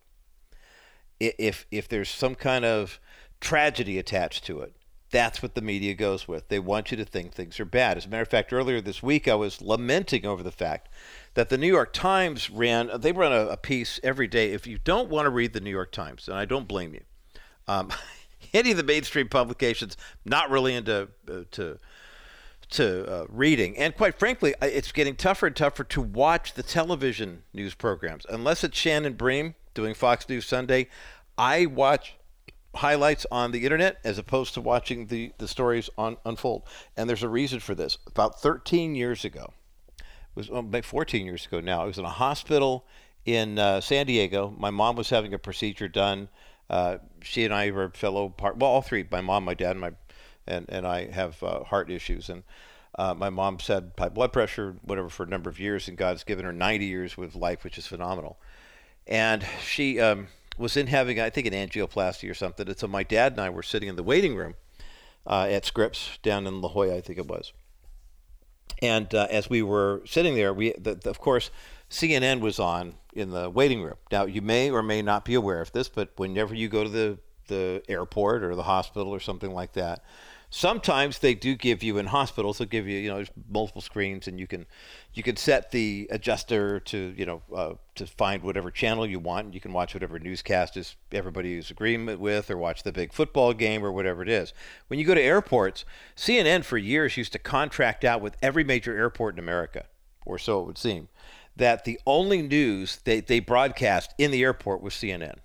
[1.19, 2.99] If, if there's some kind of
[3.39, 4.73] tragedy attached to it.
[5.11, 6.49] That's what the media goes with.
[6.49, 7.95] They want you to think things are bad.
[7.95, 10.89] As a matter of fact, earlier this week, I was lamenting over the fact
[11.35, 14.51] that the New York Times ran, they run a, a piece every day.
[14.51, 17.03] If you don't want to read the New York Times, and I don't blame you,
[17.67, 17.91] um,
[18.53, 19.95] any of the mainstream publications,
[20.25, 21.79] not really into uh, to
[22.71, 23.77] to uh, reading.
[23.77, 28.25] And quite frankly, it's getting tougher and tougher to watch the television news programs.
[28.29, 30.87] Unless it's Shannon Bream doing Fox News Sunday,
[31.37, 32.15] I watch
[32.75, 36.63] highlights on the internet as opposed to watching the, the stories on unfold.
[36.97, 37.97] And there's a reason for this.
[38.07, 39.53] About 13 years ago,
[39.97, 40.03] it
[40.35, 42.85] was well, maybe 14 years ago now, I was in a hospital
[43.25, 44.53] in uh, San Diego.
[44.57, 46.29] My mom was having a procedure done.
[46.69, 48.57] Uh, she and I were fellow part.
[48.57, 49.05] Well, all three.
[49.09, 49.91] My mom, my dad, and my
[50.47, 52.29] and and I have uh, heart issues.
[52.29, 52.43] And
[52.97, 56.23] uh, my mom's had high blood pressure, whatever, for a number of years, and God's
[56.23, 58.37] given her 90 years with life, which is phenomenal.
[59.05, 60.27] And she um,
[60.57, 62.67] was in having, I think, an angioplasty or something.
[62.67, 64.55] And so my dad and I were sitting in the waiting room
[65.27, 67.51] uh, at Scripps down in La Jolla, I think it was.
[68.81, 71.51] And uh, as we were sitting there, we, the, the, of course,
[71.89, 73.95] CNN was on in the waiting room.
[74.11, 76.89] Now, you may or may not be aware of this, but whenever you go to
[76.89, 77.17] the,
[77.47, 80.03] the airport or the hospital or something like that,
[80.49, 82.57] Sometimes they do give you in hospitals.
[82.57, 84.65] They'll give you, you know, there's multiple screens, and you can,
[85.13, 89.53] you can set the adjuster to, you know, uh, to find whatever channel you want.
[89.53, 93.53] You can watch whatever newscast is everybody is agreement with, or watch the big football
[93.53, 94.53] game, or whatever it is.
[94.87, 95.83] When you go to airports,
[96.15, 99.85] CNN for years used to contract out with every major airport in America,
[100.25, 101.09] or so it would seem,
[101.55, 105.35] that the only news they, they broadcast in the airport was CNN.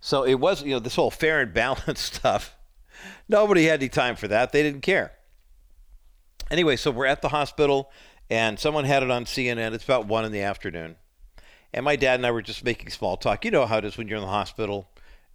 [0.00, 2.56] So it was, you know, this whole fair and balanced stuff
[3.28, 4.52] Nobody had any time for that.
[4.52, 5.12] They didn't care.
[6.50, 7.90] Anyway, so we're at the hospital,
[8.30, 9.74] and someone had it on CNN.
[9.74, 10.96] It's about one in the afternoon,
[11.74, 13.44] and my dad and I were just making small talk.
[13.44, 14.88] You know how it is when you're in the hospital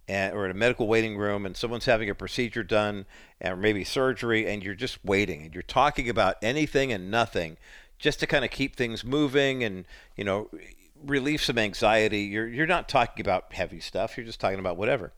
[0.08, 3.06] and, or in a medical waiting room, and someone's having a procedure done,
[3.40, 7.56] eh, or maybe surgery, and you're just waiting, and you're talking about anything and nothing,
[7.98, 9.84] just to kind of keep things moving, and
[10.16, 10.50] you know,
[11.04, 12.22] relieve some anxiety.
[12.22, 14.16] You're you're not talking about heavy stuff.
[14.16, 15.12] You're just talking about whatever.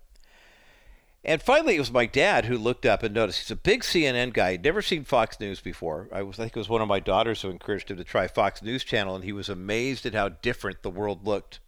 [1.28, 3.40] And finally, it was my dad who looked up and noticed.
[3.40, 4.52] He's a big CNN guy.
[4.52, 6.08] He'd never seen Fox News before.
[6.12, 8.28] I, was, I think it was one of my daughters who encouraged him to try
[8.28, 11.58] Fox News Channel, and he was amazed at how different the world looked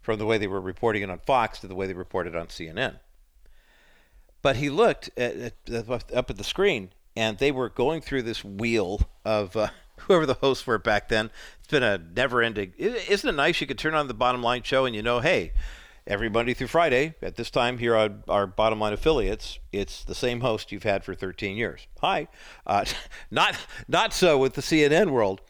[0.00, 2.48] from the way they were reporting it on Fox to the way they reported on
[2.48, 2.98] CNN.
[4.42, 8.44] But he looked at, at, up at the screen, and they were going through this
[8.44, 9.68] wheel of uh,
[9.98, 11.30] whoever the hosts were back then.
[11.60, 12.72] It's been a never-ending.
[12.76, 13.60] Isn't it nice?
[13.60, 15.52] You could turn on the Bottom Line show, and you know, hey,
[16.10, 19.60] every Monday through Friday at this time here on our bottom line affiliates.
[19.70, 21.86] It's the same host you've had for 13 years.
[22.00, 22.26] Hi,
[22.66, 22.84] uh,
[23.30, 23.56] not
[23.86, 25.40] not so with the CNN world.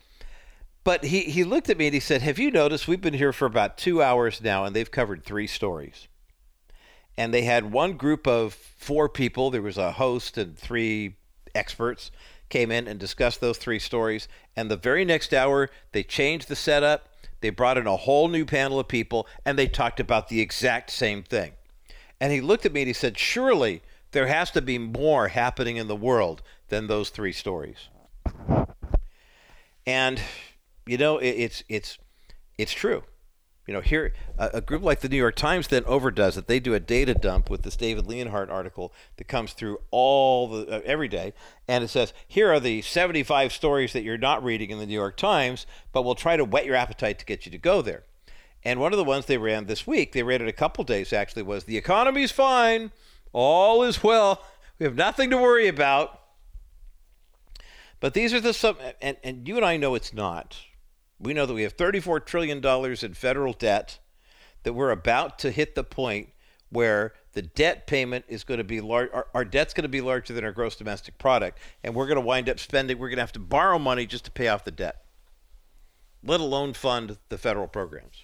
[0.82, 3.32] But he, he looked at me and he said, Have you noticed we've been here
[3.32, 6.08] for about two hours now and they've covered three stories?
[7.18, 9.50] And they had one group of four people.
[9.50, 11.16] There was a host and three
[11.54, 12.10] experts
[12.48, 14.26] came in and discussed those three stories.
[14.56, 17.09] And the very next hour, they changed the setup
[17.40, 20.90] they brought in a whole new panel of people and they talked about the exact
[20.90, 21.52] same thing.
[22.20, 23.82] And he looked at me and he said, Surely
[24.12, 27.88] there has to be more happening in the world than those three stories.
[29.86, 30.20] And,
[30.86, 31.98] you know, it, it's, it's,
[32.58, 33.02] it's true.
[33.70, 36.48] You know, here a, a, group like the New York Times then overdoes it.
[36.48, 40.78] They do a data dump with this David Leonhardt article that comes through all the
[40.78, 41.34] uh, every day,
[41.68, 44.94] and it says here are the 75 stories that you're not reading in the New
[44.94, 48.02] York Times, but we'll try to whet your appetite to get you to go there.
[48.64, 51.12] And one of the ones they ran this week, they ran it a couple days
[51.12, 52.90] actually, was the economy's fine,
[53.32, 54.42] all is well,
[54.80, 56.20] we have nothing to worry about.
[58.00, 60.56] But these are the some, and, and you and I know it's not.
[61.20, 63.98] We know that we have $34 trillion in federal debt,
[64.62, 66.30] that we're about to hit the point
[66.70, 69.10] where the debt payment is going to be large.
[69.12, 72.16] Our, our debt's going to be larger than our gross domestic product, and we're going
[72.16, 74.64] to wind up spending, we're going to have to borrow money just to pay off
[74.64, 75.04] the debt,
[76.24, 78.22] let alone fund the federal programs.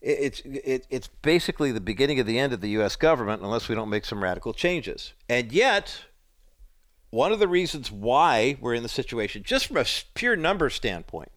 [0.00, 2.96] it's, it, it's basically the beginning of the end of the U.S.
[2.96, 5.12] government unless we don't make some radical changes.
[5.28, 6.04] And yet,
[7.10, 11.30] one of the reasons why we're in the situation, just from a pure number standpoint,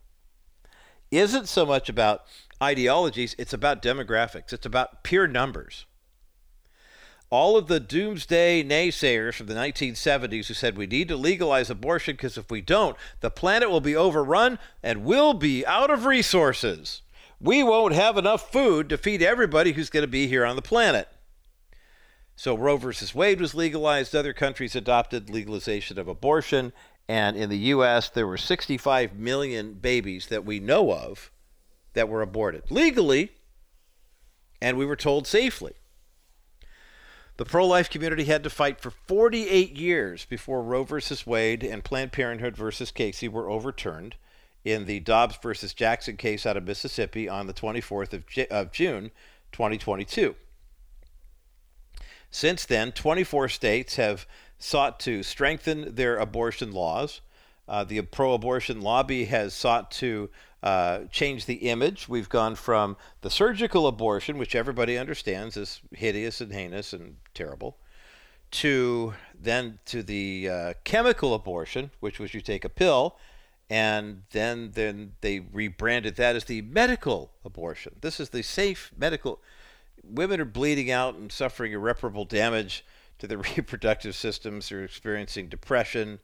[1.12, 2.24] isn't so much about
[2.62, 5.86] ideologies, it's about demographics, it's about pure numbers.
[7.30, 12.16] All of the doomsday naysayers from the 1970s who said we need to legalize abortion
[12.16, 17.02] because if we don't, the planet will be overrun and we'll be out of resources.
[17.40, 20.62] We won't have enough food to feed everybody who's going to be here on the
[20.62, 21.08] planet.
[22.36, 24.16] So Roe versus Wade was legalized.
[24.16, 26.74] Other countries adopted legalization of abortion.
[27.12, 31.30] And in the U.S., there were 65 million babies that we know of
[31.92, 33.34] that were aborted legally,
[34.62, 35.74] and we were told safely.
[37.36, 41.84] The pro life community had to fight for 48 years before Roe versus Wade and
[41.84, 44.16] Planned Parenthood versus Casey were overturned
[44.64, 48.72] in the Dobbs versus Jackson case out of Mississippi on the 24th of, J- of
[48.72, 49.12] June
[49.52, 50.34] 2022.
[52.30, 54.26] Since then, 24 states have
[54.64, 57.22] sought to strengthen their abortion laws.
[57.68, 60.30] Uh, the pro abortion lobby has sought to
[60.64, 62.08] uh, change the image.
[62.08, 67.78] We've gone from the surgical abortion, which everybody understands is hideous and heinous and terrible,
[68.52, 73.18] to then to the uh, chemical abortion, which was you take a pill,
[73.70, 77.96] and then then they rebranded that as the medical abortion.
[78.02, 79.40] This is the safe medical.
[80.04, 82.84] Women are bleeding out and suffering irreparable damage
[83.22, 84.70] to their reproductive systems.
[84.70, 86.20] They're experiencing depression.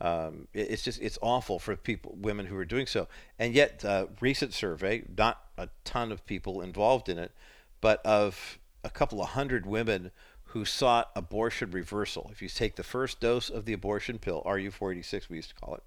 [0.00, 3.08] Um, it, it's just it's awful for people, women who are doing so.
[3.38, 7.32] And yet, uh, recent survey, not a ton of people involved in it,
[7.80, 10.10] but of a couple of hundred women
[10.46, 12.28] who sought abortion reversal.
[12.30, 15.76] If you take the first dose of the abortion pill, RU486, we used to call
[15.76, 15.82] it,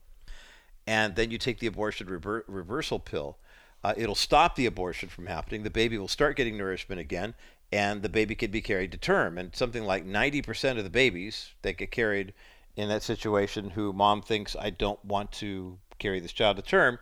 [0.87, 3.37] and then you take the abortion rever- reversal pill,
[3.83, 5.61] uh, it'll stop the abortion from happening.
[5.61, 7.35] The baby will start getting nourishment again,
[7.75, 9.37] and the baby could be carried to term.
[9.37, 12.33] And something like 90% of the babies that get carried
[12.77, 16.99] in that situation who mom thinks, I don't want to carry this child to term,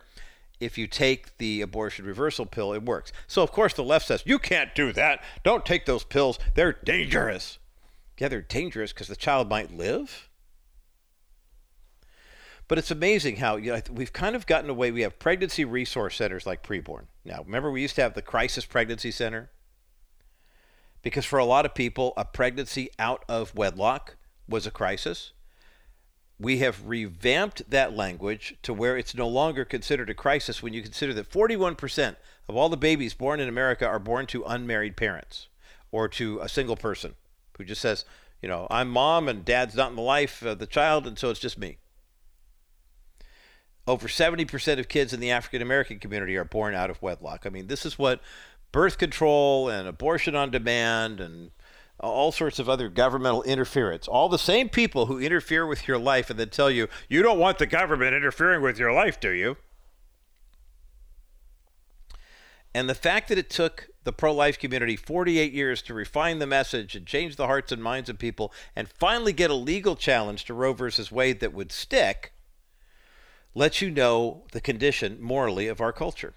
[0.58, 3.12] if you take the abortion reversal pill, it works.
[3.26, 5.22] So, of course, the left says, You can't do that.
[5.44, 6.38] Don't take those pills.
[6.54, 7.58] They're dangerous.
[8.18, 10.28] Yeah, they're dangerous because the child might live.
[12.66, 14.90] But it's amazing how you know, we've kind of gotten away.
[14.90, 17.06] We have pregnancy resource centers like preborn.
[17.24, 19.50] Now, remember, we used to have the crisis pregnancy center?
[21.04, 24.16] Because for a lot of people, a pregnancy out of wedlock
[24.48, 25.32] was a crisis
[26.38, 30.82] we have revamped that language to where it's no longer considered a crisis when you
[30.82, 32.16] consider that 41%
[32.48, 35.48] of all the babies born in America are born to unmarried parents
[35.92, 37.14] or to a single person
[37.56, 38.04] who just says,
[38.42, 41.30] you know, I'm mom and dad's not in the life of the child, and so
[41.30, 41.78] it's just me.
[43.86, 47.46] Over 70% of kids in the African American community are born out of wedlock.
[47.46, 48.20] I mean, this is what
[48.74, 51.52] birth control and abortion on demand and
[52.00, 54.08] all sorts of other governmental interference.
[54.08, 57.38] All the same people who interfere with your life and then tell you, you don't
[57.38, 59.56] want the government interfering with your life, do you?
[62.74, 66.46] And the fact that it took the pro life community 48 years to refine the
[66.46, 70.46] message and change the hearts and minds of people and finally get a legal challenge
[70.46, 72.32] to Roe versus Wade that would stick
[73.54, 76.34] lets you know the condition morally of our culture.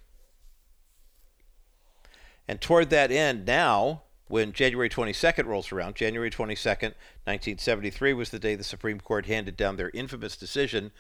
[2.48, 6.94] And toward that end, now, when January 22nd rolls around, January 22nd,
[7.26, 10.92] 1973 was the day the Supreme Court handed down their infamous decision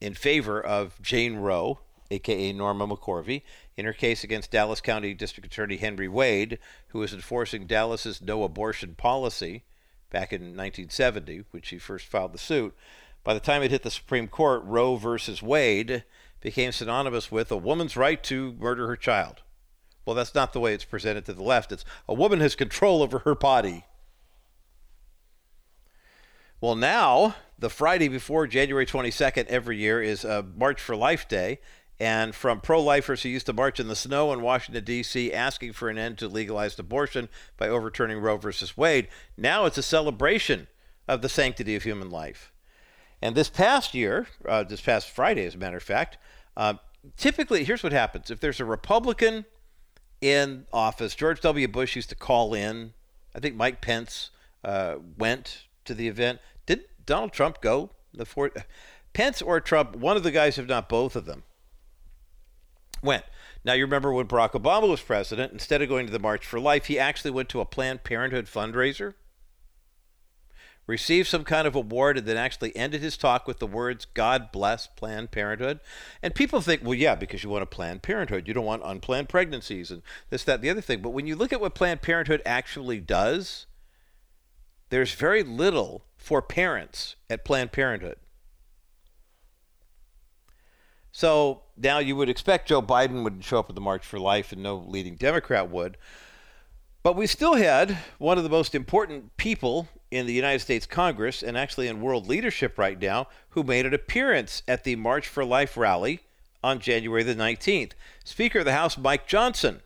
[0.00, 1.80] in favor of Jane Roe,
[2.10, 3.42] aka Norma McCorvey,
[3.76, 8.42] in her case against Dallas County District Attorney Henry Wade, who was enforcing Dallas's no
[8.42, 9.64] abortion policy
[10.10, 12.74] back in 1970, when she first filed the suit.
[13.24, 16.04] By the time it hit the Supreme Court, Roe versus Wade
[16.40, 19.42] became synonymous with a woman's right to murder her child.
[20.08, 21.70] Well, that's not the way it's presented to the left.
[21.70, 23.84] It's a woman has control over her body.
[26.62, 31.60] Well, now, the Friday before January 22nd every year is a March for Life Day.
[32.00, 35.74] And from pro lifers who used to march in the snow in Washington, D.C., asking
[35.74, 37.28] for an end to legalized abortion
[37.58, 40.68] by overturning Roe versus Wade, now it's a celebration
[41.06, 42.50] of the sanctity of human life.
[43.20, 46.16] And this past year, uh, this past Friday, as a matter of fact,
[46.56, 46.74] uh,
[47.18, 49.44] typically, here's what happens if there's a Republican
[50.20, 51.68] in office, George W.
[51.68, 52.92] Bush used to call in.
[53.34, 54.30] I think Mike Pence
[54.64, 56.40] uh, went to the event.
[56.66, 57.90] Did Donald Trump go?
[58.12, 58.50] The four,
[59.12, 61.44] Pence or Trump, one of the guys, if not both of them,
[63.02, 63.24] went.
[63.64, 66.58] Now you remember when Barack Obama was president, instead of going to the March for
[66.60, 69.14] Life, he actually went to a Planned Parenthood fundraiser
[70.88, 74.50] received some kind of award, and then actually ended his talk with the words, God
[74.50, 75.80] bless Planned Parenthood.
[76.22, 78.48] And people think, well, yeah, because you want a Planned Parenthood.
[78.48, 81.02] You don't want unplanned pregnancies and this, that, the other thing.
[81.02, 83.66] But when you look at what Planned Parenthood actually does,
[84.88, 88.16] there's very little for parents at Planned Parenthood.
[91.12, 94.52] So now you would expect Joe Biden wouldn't show up at the March for Life
[94.52, 95.98] and no leading Democrat would.
[97.02, 101.42] But we still had one of the most important people in the United States Congress
[101.42, 105.44] and actually in world leadership right now who made an appearance at the March for
[105.44, 106.20] Life rally
[106.62, 107.92] on January the 19th.
[108.24, 109.80] Speaker of the House Mike Johnson.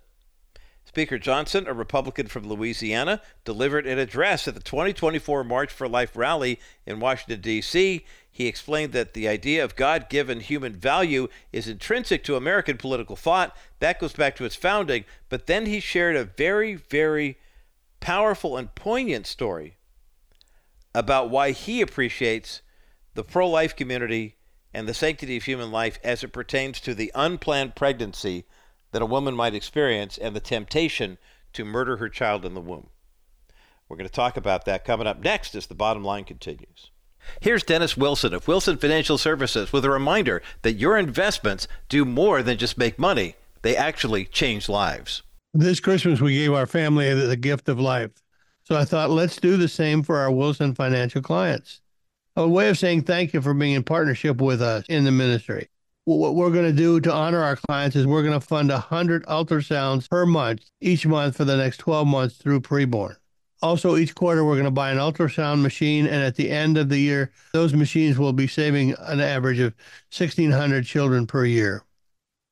[0.84, 6.14] Speaker Johnson, a Republican from Louisiana, delivered an address at the 2024 March for Life
[6.16, 8.04] rally in Washington, D.C.
[8.30, 13.16] He explained that the idea of God given human value is intrinsic to American political
[13.16, 13.56] thought.
[13.78, 15.04] That goes back to its founding.
[15.28, 17.38] But then he shared a very, very
[18.00, 19.76] powerful and poignant story
[20.94, 22.62] about why he appreciates
[23.14, 24.36] the pro life community
[24.74, 28.44] and the sanctity of human life as it pertains to the unplanned pregnancy
[28.92, 31.18] that a woman might experience and the temptation
[31.52, 32.88] to murder her child in the womb.
[33.88, 36.90] We're going to talk about that coming up next as the bottom line continues.
[37.40, 42.42] Here's Dennis Wilson of Wilson Financial Services with a reminder that your investments do more
[42.42, 45.22] than just make money, they actually change lives.
[45.54, 48.10] This Christmas, we gave our family the gift of life.
[48.64, 51.80] So I thought, let's do the same for our Wilson Financial clients.
[52.36, 55.68] A way of saying thank you for being in partnership with us in the ministry.
[56.04, 59.24] What we're going to do to honor our clients is we're going to fund 100
[59.26, 63.16] ultrasounds per month, each month for the next 12 months through preborn.
[63.62, 66.88] Also, each quarter, we're going to buy an ultrasound machine, and at the end of
[66.88, 69.74] the year, those machines will be saving an average of
[70.16, 71.84] 1,600 children per year.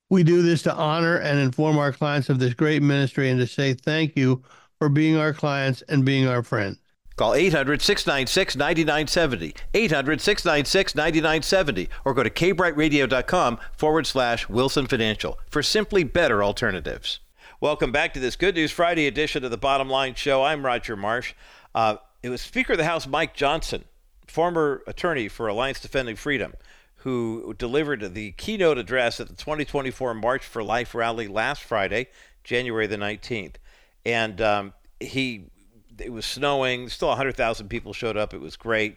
[0.08, 3.46] We do this to honor and inform our clients of this great ministry and to
[3.46, 4.42] say thank you
[4.80, 6.78] for being our clients and being our friends.
[7.16, 15.38] Call 800 696 9970, 800 696 9970, or go to kbrightradio.com forward slash Wilson Financial
[15.50, 17.20] for simply better alternatives.
[17.60, 20.42] Welcome back to this Good News Friday edition of the Bottom Line Show.
[20.42, 21.34] I'm Roger Marsh.
[21.74, 23.84] Uh, it was Speaker of the House Mike Johnson,
[24.26, 26.54] former attorney for Alliance Defending Freedom,
[26.96, 32.06] who delivered the keynote address at the 2024 March for Life rally last Friday,
[32.44, 33.56] January the 19th.
[34.04, 35.50] And um, he,
[35.98, 36.88] it was snowing.
[36.88, 38.32] Still 100,000 people showed up.
[38.34, 38.96] It was great.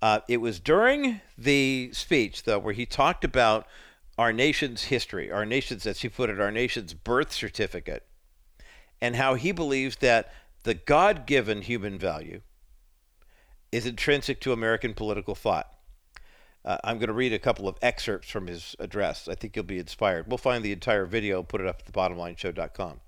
[0.00, 3.66] Uh, it was during the speech, though, where he talked about
[4.16, 8.04] our nation's history, our nation's, as he put it, our nation's birth certificate,
[9.00, 10.32] and how he believes that
[10.64, 12.40] the God given human value
[13.70, 15.72] is intrinsic to American political thought.
[16.64, 19.28] Uh, I'm going to read a couple of excerpts from his address.
[19.28, 20.26] I think you'll be inspired.
[20.28, 23.00] We'll find the entire video, put it up at thebottomlineshow.com.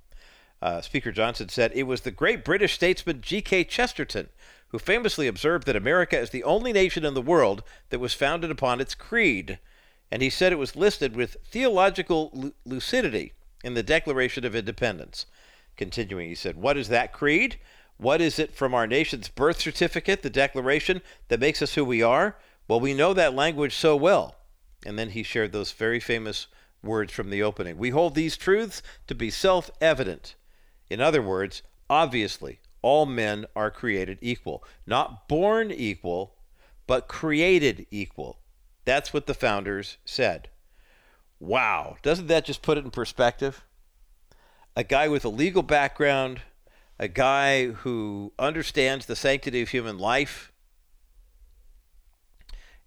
[0.62, 3.64] Uh, Speaker Johnson said it was the great British statesman G.K.
[3.64, 4.28] Chesterton
[4.70, 8.50] who famously observed that America is the only nation in the world that was founded
[8.50, 9.58] upon its creed.
[10.10, 13.32] And he said it was listed with theological lucidity
[13.64, 15.26] in the Declaration of Independence.
[15.76, 17.58] Continuing, he said, What is that creed?
[17.96, 22.02] What is it from our nation's birth certificate, the Declaration, that makes us who we
[22.02, 22.36] are?
[22.68, 24.36] Well, we know that language so well.
[24.86, 26.46] And then he shared those very famous
[26.82, 27.76] words from the opening.
[27.76, 30.36] We hold these truths to be self evident
[30.90, 34.64] in other words, obviously, all men are created equal.
[34.86, 36.34] Not born equal,
[36.86, 38.40] but created equal.
[38.84, 40.48] That's what the founders said.
[41.38, 43.64] Wow, doesn't that just put it in perspective?
[44.76, 46.42] A guy with a legal background,
[46.98, 50.52] a guy who understands the sanctity of human life,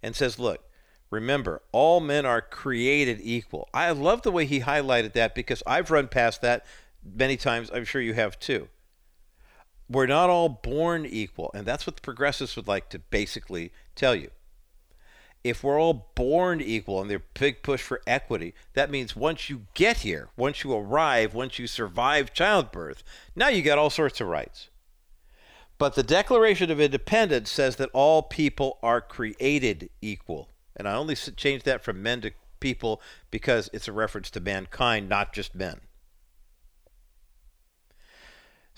[0.02, 0.68] and says, look,
[1.10, 3.68] remember, all men are created equal.
[3.72, 6.66] I love the way he highlighted that because I've run past that
[7.04, 7.70] many times.
[7.72, 8.68] I'm sure you have too.
[9.88, 14.14] We're not all born equal, and that's what the progressives would like to basically tell
[14.14, 14.30] you.
[15.42, 19.66] If we're all born equal and their big push for equity, that means once you
[19.74, 23.02] get here, once you arrive, once you survive childbirth,
[23.36, 24.70] now you get all sorts of rights.
[25.76, 30.48] But the Declaration of Independence says that all people are created equal.
[30.76, 35.08] And I only changed that from men to people because it's a reference to mankind,
[35.08, 35.80] not just men.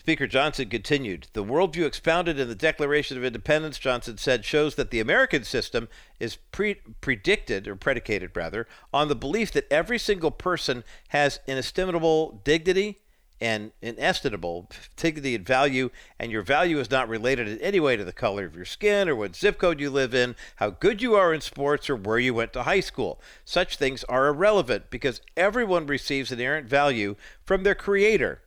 [0.07, 4.93] Speaker Johnson continued The worldview expounded in the Declaration of Independence, Johnson said, shows that
[4.93, 5.89] the American system
[6.21, 12.41] is pre- predicted, or predicated rather, on the belief that every single person has inestimable
[12.45, 13.01] dignity
[13.41, 15.91] and inestimable dignity and value,
[16.21, 19.09] and your value is not related in any way to the color of your skin
[19.09, 22.21] or what zip code you live in, how good you are in sports, or where
[22.21, 23.21] you went to high school.
[23.45, 28.43] Such things are irrelevant because everyone receives inherent value from their creator.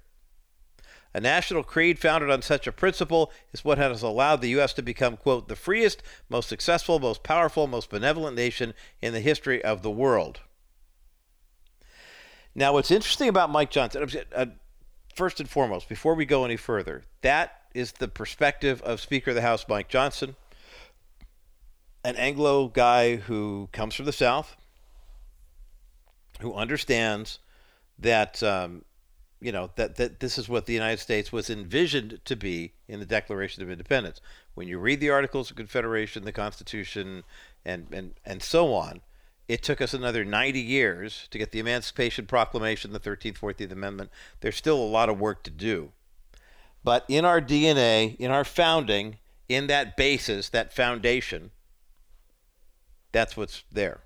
[1.13, 4.73] A national creed founded on such a principle is what has allowed the U.S.
[4.73, 9.63] to become, quote, the freest, most successful, most powerful, most benevolent nation in the history
[9.63, 10.41] of the world.
[12.53, 14.45] Now, what's interesting about Mike Johnson, uh,
[15.15, 19.35] first and foremost, before we go any further, that is the perspective of Speaker of
[19.35, 20.35] the House Mike Johnson,
[22.03, 24.55] an Anglo guy who comes from the South,
[26.41, 27.39] who understands
[27.97, 28.83] that um,
[29.41, 32.99] you know that that this is what the United States was envisioned to be in
[32.99, 34.21] the Declaration of Independence.
[34.53, 37.23] When you read the Articles of Confederation, the Constitution,
[37.65, 39.01] and and and so on,
[39.47, 44.11] it took us another 90 years to get the Emancipation Proclamation, the 13th, 14th Amendment.
[44.41, 45.91] There's still a lot of work to do.
[46.83, 49.17] But in our DNA, in our founding,
[49.49, 51.51] in that basis, that foundation,
[53.11, 54.01] that's what's there.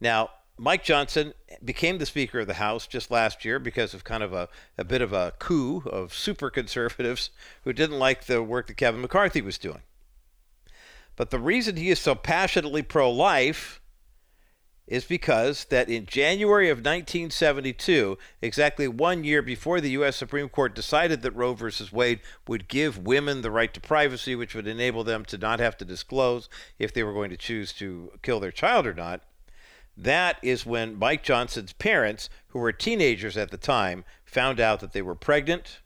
[0.00, 4.24] Now, Mike Johnson became the Speaker of the House just last year because of kind
[4.24, 7.30] of a, a bit of a coup of super conservatives
[7.62, 9.82] who didn't like the work that Kevin McCarthy was doing.
[11.14, 13.80] But the reason he is so passionately pro life
[14.88, 20.16] is because that in January of 1972, exactly one year before the U.S.
[20.16, 21.70] Supreme Court decided that Roe v.
[21.92, 25.76] Wade would give women the right to privacy, which would enable them to not have
[25.78, 26.48] to disclose
[26.78, 29.22] if they were going to choose to kill their child or not,
[30.00, 34.92] that is when Mike Johnson's parents, who were teenagers at the time, found out that
[34.92, 35.80] they were pregnant.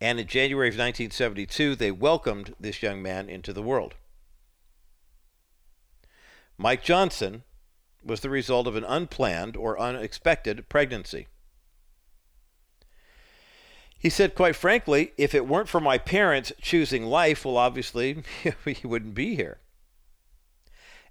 [0.00, 3.94] And in January of 1972, they welcomed this young man into the world.
[6.56, 7.42] Mike Johnson
[8.04, 11.26] was the result of an unplanned or unexpected pregnancy.
[13.98, 18.22] He said, quite frankly, if it weren't for my parents choosing life, well, obviously,
[18.64, 19.58] he wouldn't be here.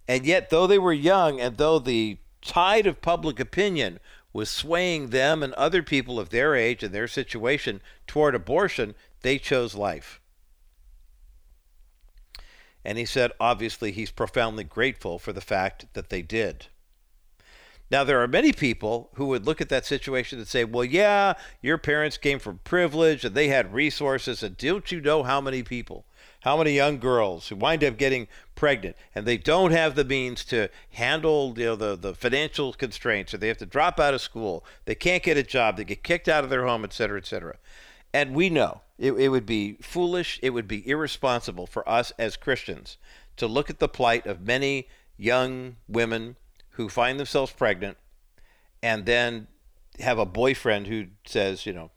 [0.07, 3.99] And yet, though they were young and though the tide of public opinion
[4.33, 9.39] was swaying them and other people of their age and their situation toward abortion, they
[9.39, 10.19] chose life.
[12.83, 16.67] And he said, obviously, he's profoundly grateful for the fact that they did.
[17.89, 21.33] Now, there are many people who would look at that situation and say, well, yeah,
[21.61, 24.43] your parents came from privilege and they had resources.
[24.43, 26.05] And don't you know how many people,
[26.45, 30.45] how many young girls who wind up getting pregnant and they don't have the means
[30.45, 34.21] to handle you know, the, the financial constraints or they have to drop out of
[34.21, 37.17] school, they can't get a job, they get kicked out of their home, et cetera,
[37.17, 37.55] et cetera.
[38.13, 42.37] And we know it, it would be foolish, it would be irresponsible for us as
[42.37, 42.97] Christians
[43.37, 46.35] to look at the plight of many young women
[46.71, 47.97] who find themselves pregnant
[48.83, 49.47] and then
[49.99, 51.89] have a boyfriend who says, you know,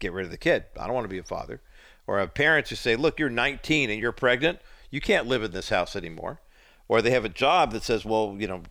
[0.00, 0.64] get rid of the kid.
[0.76, 1.60] I don't want to be a father.
[2.06, 4.60] Or a parents who say, look, you're 19 and you're pregnant.
[4.90, 6.40] You can't live in this house anymore.
[6.88, 8.62] Or they have a job that says, well, you know,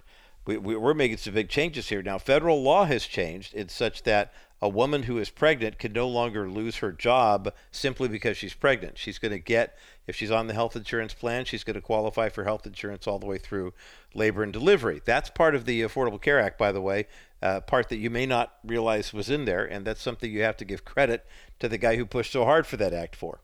[0.46, 2.02] we, we're making some big changes here.
[2.02, 6.06] Now, federal law has changed in such that a woman who is pregnant can no
[6.06, 8.98] longer lose her job simply because she's pregnant.
[8.98, 9.76] She's going to get,
[10.10, 13.20] if she's on the health insurance plan, she's going to qualify for health insurance all
[13.20, 13.72] the way through
[14.12, 15.00] labor and delivery.
[15.04, 17.06] That's part of the Affordable Care Act, by the way,
[17.40, 20.56] uh, part that you may not realize was in there, and that's something you have
[20.56, 21.24] to give credit
[21.60, 23.40] to the guy who pushed so hard for that act for.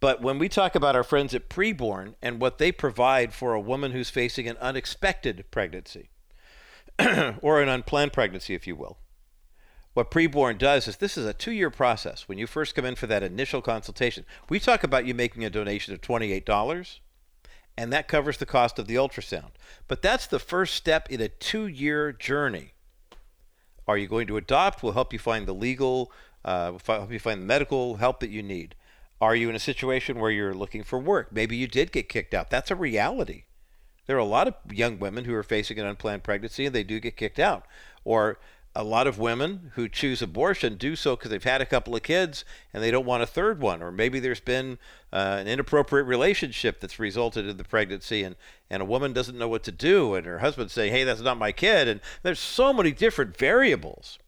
[0.00, 3.60] But when we talk about our friends at Preborn and what they provide for a
[3.60, 6.10] woman who's facing an unexpected pregnancy,
[7.40, 8.98] or an unplanned pregnancy, if you will.
[9.96, 12.28] What preborn does is this is a two year process.
[12.28, 15.48] When you first come in for that initial consultation, we talk about you making a
[15.48, 16.98] donation of $28,
[17.78, 19.52] and that covers the cost of the ultrasound.
[19.88, 22.74] But that's the first step in a two year journey.
[23.88, 24.82] Are you going to adopt?
[24.82, 26.12] We'll help you find the legal,
[26.44, 28.74] uh, help you find the medical help that you need.
[29.18, 31.32] Are you in a situation where you're looking for work?
[31.32, 32.50] Maybe you did get kicked out.
[32.50, 33.44] That's a reality.
[34.04, 36.84] There are a lot of young women who are facing an unplanned pregnancy and they
[36.84, 37.64] do get kicked out.
[38.04, 38.38] Or
[38.76, 42.02] a lot of women who choose abortion do so because they've had a couple of
[42.02, 42.44] kids
[42.74, 43.82] and they don't want a third one.
[43.82, 44.78] Or maybe there's been
[45.10, 48.36] uh, an inappropriate relationship that's resulted in the pregnancy and,
[48.68, 51.38] and a woman doesn't know what to do and her husband saying, hey, that's not
[51.38, 51.88] my kid.
[51.88, 54.18] And there's so many different variables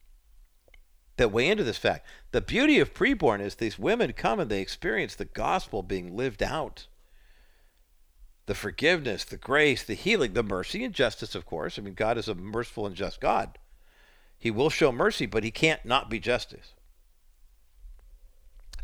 [1.19, 2.07] that weigh into this fact.
[2.33, 6.43] The beauty of preborn is these women come and they experience the gospel being lived
[6.43, 6.87] out
[8.47, 11.79] the forgiveness, the grace, the healing, the mercy and justice, of course.
[11.79, 13.59] I mean, God is a merciful and just God.
[14.39, 16.74] He will show mercy, but he can't not be justice.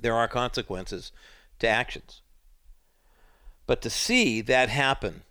[0.00, 1.12] There are consequences
[1.60, 2.22] to actions.
[3.66, 5.22] But to see that happen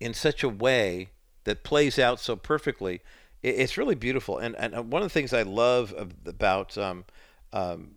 [0.00, 1.10] in such a way
[1.44, 3.02] that plays out so perfectly,
[3.42, 4.38] it's really beautiful.
[4.38, 5.94] And, and one of the things I love
[6.26, 7.04] about um,
[7.52, 7.96] um,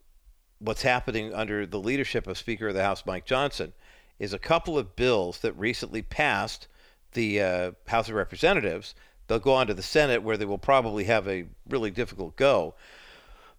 [0.59, 3.73] what's happening under the leadership of Speaker of the House Mike Johnson
[4.19, 6.67] is a couple of bills that recently passed
[7.13, 8.93] the uh, House of Representatives.
[9.29, 12.73] They'll go on to the Senate where they will probably have a really difficult go.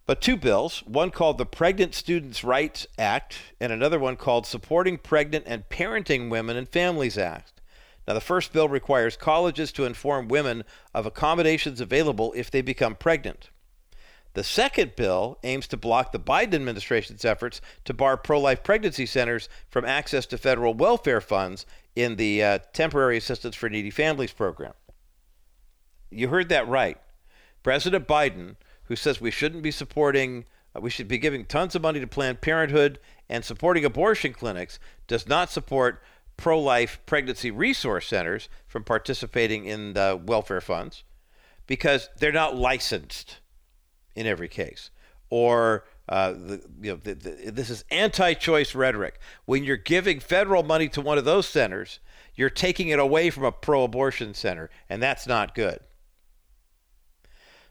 [0.04, 4.98] But two bills, one called the Pregnant Students' Rights Act and another one called Supporting
[4.98, 7.60] Pregnant and Parenting Women and Families Act.
[8.08, 12.96] Now, the first bill requires colleges to inform women of accommodations available if they become
[12.96, 13.50] pregnant.
[14.34, 19.06] The second bill aims to block the Biden administration's efforts to bar pro life pregnancy
[19.06, 21.64] centers from access to federal welfare funds
[21.94, 24.72] in the uh, Temporary Assistance for Needy Families program.
[26.10, 26.98] You heard that right.
[27.62, 31.82] President Biden, who says we shouldn't be supporting, uh, we should be giving tons of
[31.82, 36.02] money to Planned Parenthood and supporting abortion clinics, does not support
[36.36, 41.04] pro life pregnancy resource centers from participating in the welfare funds
[41.66, 43.38] because they're not licensed
[44.16, 44.90] in every case.
[45.28, 49.20] Or uh, the, you know, the, the, this is anti-choice rhetoric.
[49.44, 52.00] When you're giving federal money to one of those centers,
[52.34, 55.78] you're taking it away from a pro-abortion center, and that's not good.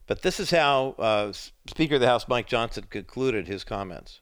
[0.09, 1.33] But this is how uh,
[1.67, 4.21] Speaker of the House Mike Johnson concluded his comments.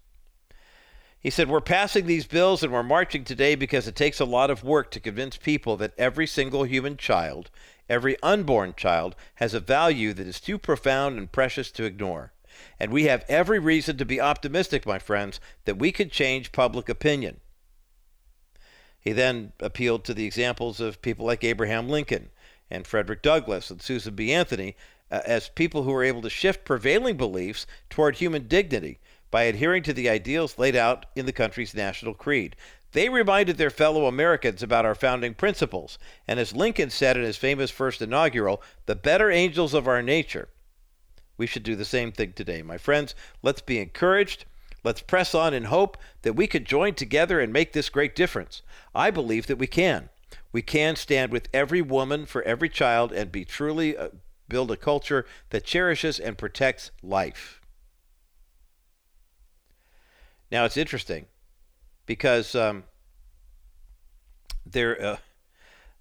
[1.17, 4.49] He said, We're passing these bills and we're marching today because it takes a lot
[4.49, 7.49] of work to convince people that every single human child,
[7.87, 12.33] every unborn child, has a value that is too profound and precious to ignore.
[12.81, 16.89] And we have every reason to be optimistic, my friends, that we could change public
[16.89, 17.39] opinion.
[18.99, 22.29] He then appealed to the examples of people like Abraham Lincoln
[22.69, 24.33] and Frederick Douglass and Susan B.
[24.33, 24.75] Anthony
[25.11, 29.83] uh, as people who were able to shift prevailing beliefs toward human dignity by adhering
[29.83, 32.55] to the ideals laid out in the country's national creed.
[32.93, 37.37] They reminded their fellow Americans about our founding principles, and as Lincoln said in his
[37.37, 40.49] famous first inaugural, the better angels of our nature.
[41.37, 42.61] We should do the same thing today.
[42.61, 43.13] My friends,
[43.43, 44.45] let's be encouraged.
[44.83, 48.61] Let's press on in hope that we could join together and make this great difference.
[48.95, 50.09] I believe that we can.
[50.51, 54.09] We can stand with every woman for every child and be truly uh,
[54.49, 57.61] build a culture that cherishes and protects life.
[60.51, 61.25] Now it's interesting
[62.05, 62.83] because um,
[64.65, 65.17] there, uh,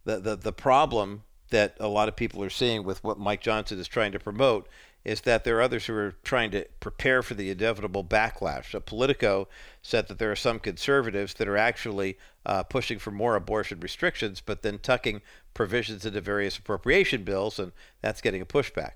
[0.05, 3.79] the, the the problem that a lot of people are seeing with what Mike Johnson
[3.79, 4.69] is trying to promote
[5.07, 8.73] is that there are others who are trying to prepare for the inevitable backlash.
[8.73, 9.47] So Politico
[9.81, 14.43] said that there are some conservatives that are actually uh, pushing for more abortion restrictions,
[14.45, 15.23] but then tucking
[15.55, 17.71] provisions into various appropriation bills, and
[18.03, 18.95] that's getting a pushback.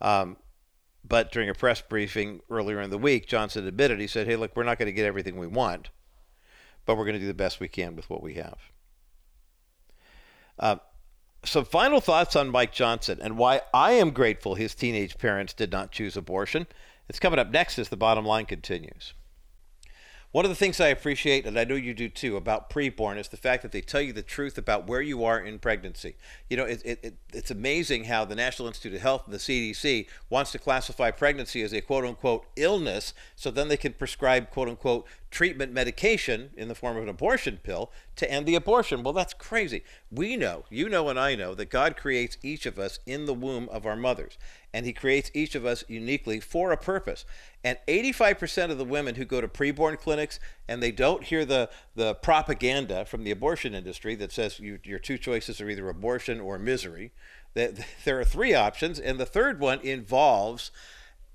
[0.00, 0.36] Um,
[1.02, 4.54] but during a press briefing earlier in the week, Johnson admitted, he said, hey, look,
[4.54, 5.88] we're not going to get everything we want,
[6.86, 8.58] but we're going to do the best we can with what we have.
[10.60, 10.76] Uh,
[11.44, 15.72] some final thoughts on Mike Johnson and why I am grateful his teenage parents did
[15.72, 16.66] not choose abortion.
[17.08, 19.14] It's coming up next as the bottom line continues.
[20.34, 23.28] One of the things I appreciate, and I know you do too, about preborn is
[23.28, 26.16] the fact that they tell you the truth about where you are in pregnancy.
[26.50, 30.08] You know, it, it, it's amazing how the National Institute of Health and the CDC
[30.30, 34.68] wants to classify pregnancy as a quote unquote illness, so then they can prescribe quote
[34.68, 39.04] unquote treatment medication in the form of an abortion pill to end the abortion.
[39.04, 39.84] Well, that's crazy.
[40.10, 43.34] We know, you know, and I know that God creates each of us in the
[43.34, 44.36] womb of our mothers,
[44.74, 47.24] and He creates each of us uniquely for a purpose.
[47.62, 51.70] And 85% of the women who go to preborn clinics and they don't hear the,
[51.94, 56.40] the propaganda from the abortion industry that says you, your two choices are either abortion
[56.40, 57.12] or misery,
[57.54, 60.72] that there are three options, and the third one involves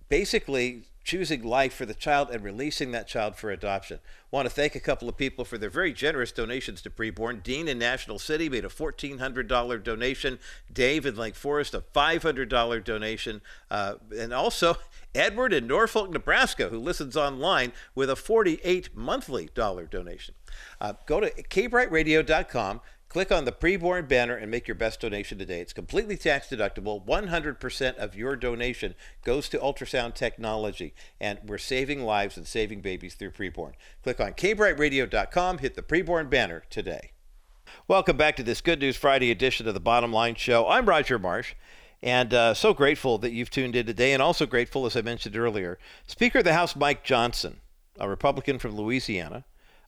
[0.10, 4.00] basically choosing life for the child and releasing that child for adoption.
[4.30, 7.42] Want to thank a couple of people for their very generous donations to Preborn.
[7.42, 10.38] Dean in National City made a $1,400 donation.
[10.72, 13.42] Dave in Lake Forest, a $500 donation.
[13.72, 14.78] Uh, and also
[15.16, 20.36] Edward in Norfolk, Nebraska, who listens online with a 48 monthly dollar donation.
[20.80, 25.62] Uh, go to kbrightradio.com Click on the preborn banner and make your best donation today.
[25.62, 27.04] It's completely tax deductible.
[27.04, 33.16] 100% of your donation goes to ultrasound technology, and we're saving lives and saving babies
[33.16, 33.72] through preborn.
[34.04, 37.10] Click on kbrightradio.com, hit the preborn banner today.
[37.88, 40.68] Welcome back to this Good News Friday edition of the Bottom Line Show.
[40.68, 41.56] I'm Roger Marsh.
[42.04, 45.36] And uh, so grateful that you've tuned in today, and also grateful, as I mentioned
[45.36, 47.62] earlier, Speaker of the House Mike Johnson,
[48.00, 49.46] a Republican from Louisiana,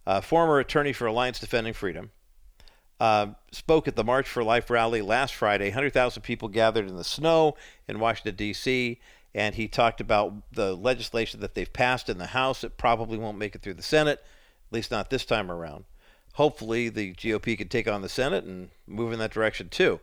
[0.08, 2.10] a former attorney for Alliance Defending Freedom,
[3.02, 5.70] uh, spoke at the March for Life rally last Friday.
[5.70, 7.56] 100,000 people gathered in the snow
[7.88, 9.00] in Washington, D.C.,
[9.34, 12.64] and he talked about the legislation that they've passed in the House.
[12.64, 15.86] It probably won't make it through the Senate, at least not this time around.
[16.34, 20.00] Hopefully, the GOP can take on the Senate and move in that direction too.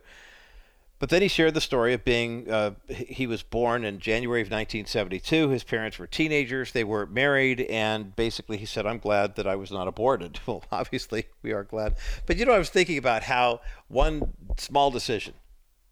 [0.99, 4.47] But then he shared the story of being, uh, he was born in January of
[4.47, 5.47] 1972.
[5.47, 6.73] His parents were teenagers.
[6.73, 7.61] They weren't married.
[7.61, 10.39] And basically, he said, I'm glad that I was not aborted.
[10.49, 11.95] Well, obviously, we are glad.
[12.25, 15.35] But you know, I was thinking about how one small decision,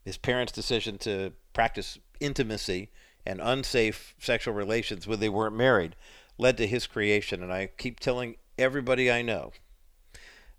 [0.04, 2.90] his parents' decision to practice intimacy
[3.24, 5.94] and unsafe sexual relations when they weren't married,
[6.38, 7.40] led to his creation.
[7.40, 9.52] And I keep telling everybody I know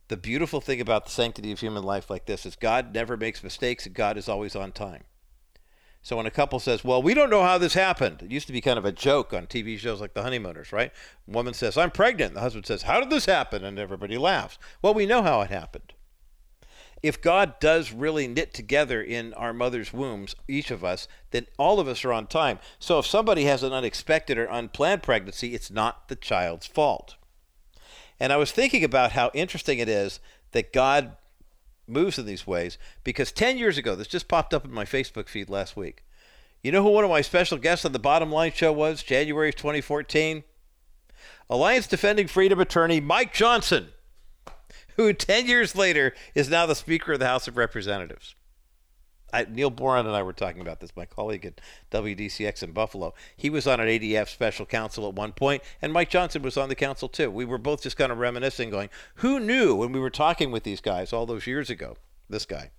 [0.10, 3.44] the beautiful thing about the sanctity of human life like this is God never makes
[3.44, 5.04] mistakes and God is always on time.
[6.02, 8.54] So when a couple says, "Well, we don't know how this happened," it used to
[8.54, 10.92] be kind of a joke on TV shows like The Honeymooners, right?
[11.28, 14.58] woman says, "I'm pregnant." The husband says, "How did this happen?" And everybody laughs.
[14.82, 15.94] Well, we know how it happened.
[17.04, 21.80] If God does really knit together in our mother's wombs, each of us, then all
[21.80, 22.60] of us are on time.
[22.80, 27.16] So if somebody has an unexpected or unplanned pregnancy, it's not the child's fault.
[28.20, 30.20] And I was thinking about how interesting it is
[30.52, 31.14] that God
[31.88, 35.28] moves in these ways because 10 years ago, this just popped up in my Facebook
[35.28, 36.04] feed last week.
[36.62, 39.02] You know who one of my special guests on the Bottom Line show was?
[39.02, 40.44] January of 2014?
[41.50, 43.90] Alliance Defending Freedom attorney Mike Johnson,
[44.98, 48.36] who 10 years later is now the Speaker of the House of Representatives.
[49.34, 50.96] I, Neil Boron and I were talking about this.
[50.96, 51.62] My colleague at
[51.92, 56.10] WDCX in Buffalo, he was on an ADF special counsel at one point, and Mike
[56.10, 57.30] Johnson was on the council too.
[57.32, 60.64] We were both just kind of reminiscing, going, "Who knew when we were talking with
[60.64, 61.98] these guys all those years ago?
[62.30, 62.72] This guy."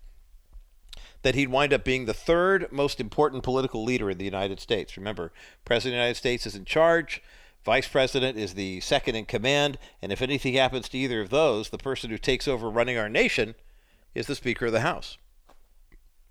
[1.22, 4.96] That he'd wind up being the third most important political leader in the United States.
[4.96, 5.32] Remember,
[5.64, 7.22] President of the United States is in charge,
[7.64, 11.68] Vice President is the second in command, and if anything happens to either of those,
[11.68, 13.54] the person who takes over running our nation
[14.14, 15.18] is the Speaker of the House.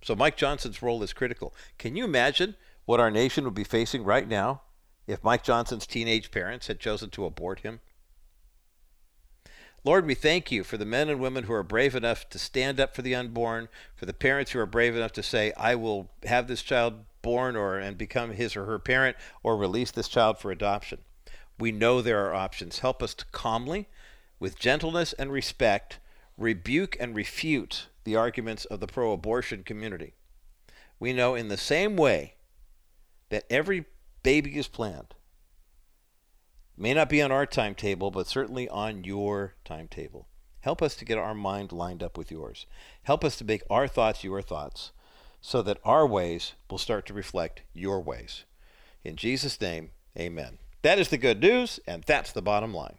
[0.01, 1.53] So Mike Johnson's role is critical.
[1.77, 2.55] Can you imagine
[2.85, 4.61] what our nation would be facing right now
[5.07, 7.81] if Mike Johnson's teenage parents had chosen to abort him?
[9.85, 12.79] Lord, we thank you for the men and women who are brave enough to stand
[12.79, 16.09] up for the unborn, for the parents who are brave enough to say, I will
[16.25, 20.37] have this child born or and become his or her parent or release this child
[20.37, 20.99] for adoption.
[21.57, 22.79] We know there are options.
[22.79, 23.87] Help us to calmly,
[24.39, 25.99] with gentleness and respect,
[26.37, 30.15] rebuke and refute the arguments of the pro abortion community.
[30.99, 32.33] We know in the same way
[33.29, 33.85] that every
[34.23, 35.13] baby is planned,
[36.75, 40.27] may not be on our timetable, but certainly on your timetable.
[40.61, 42.65] Help us to get our mind lined up with yours.
[43.03, 44.91] Help us to make our thoughts your thoughts
[45.39, 48.43] so that our ways will start to reflect your ways.
[49.03, 50.57] In Jesus' name, amen.
[50.81, 52.97] That is the good news, and that's the bottom line.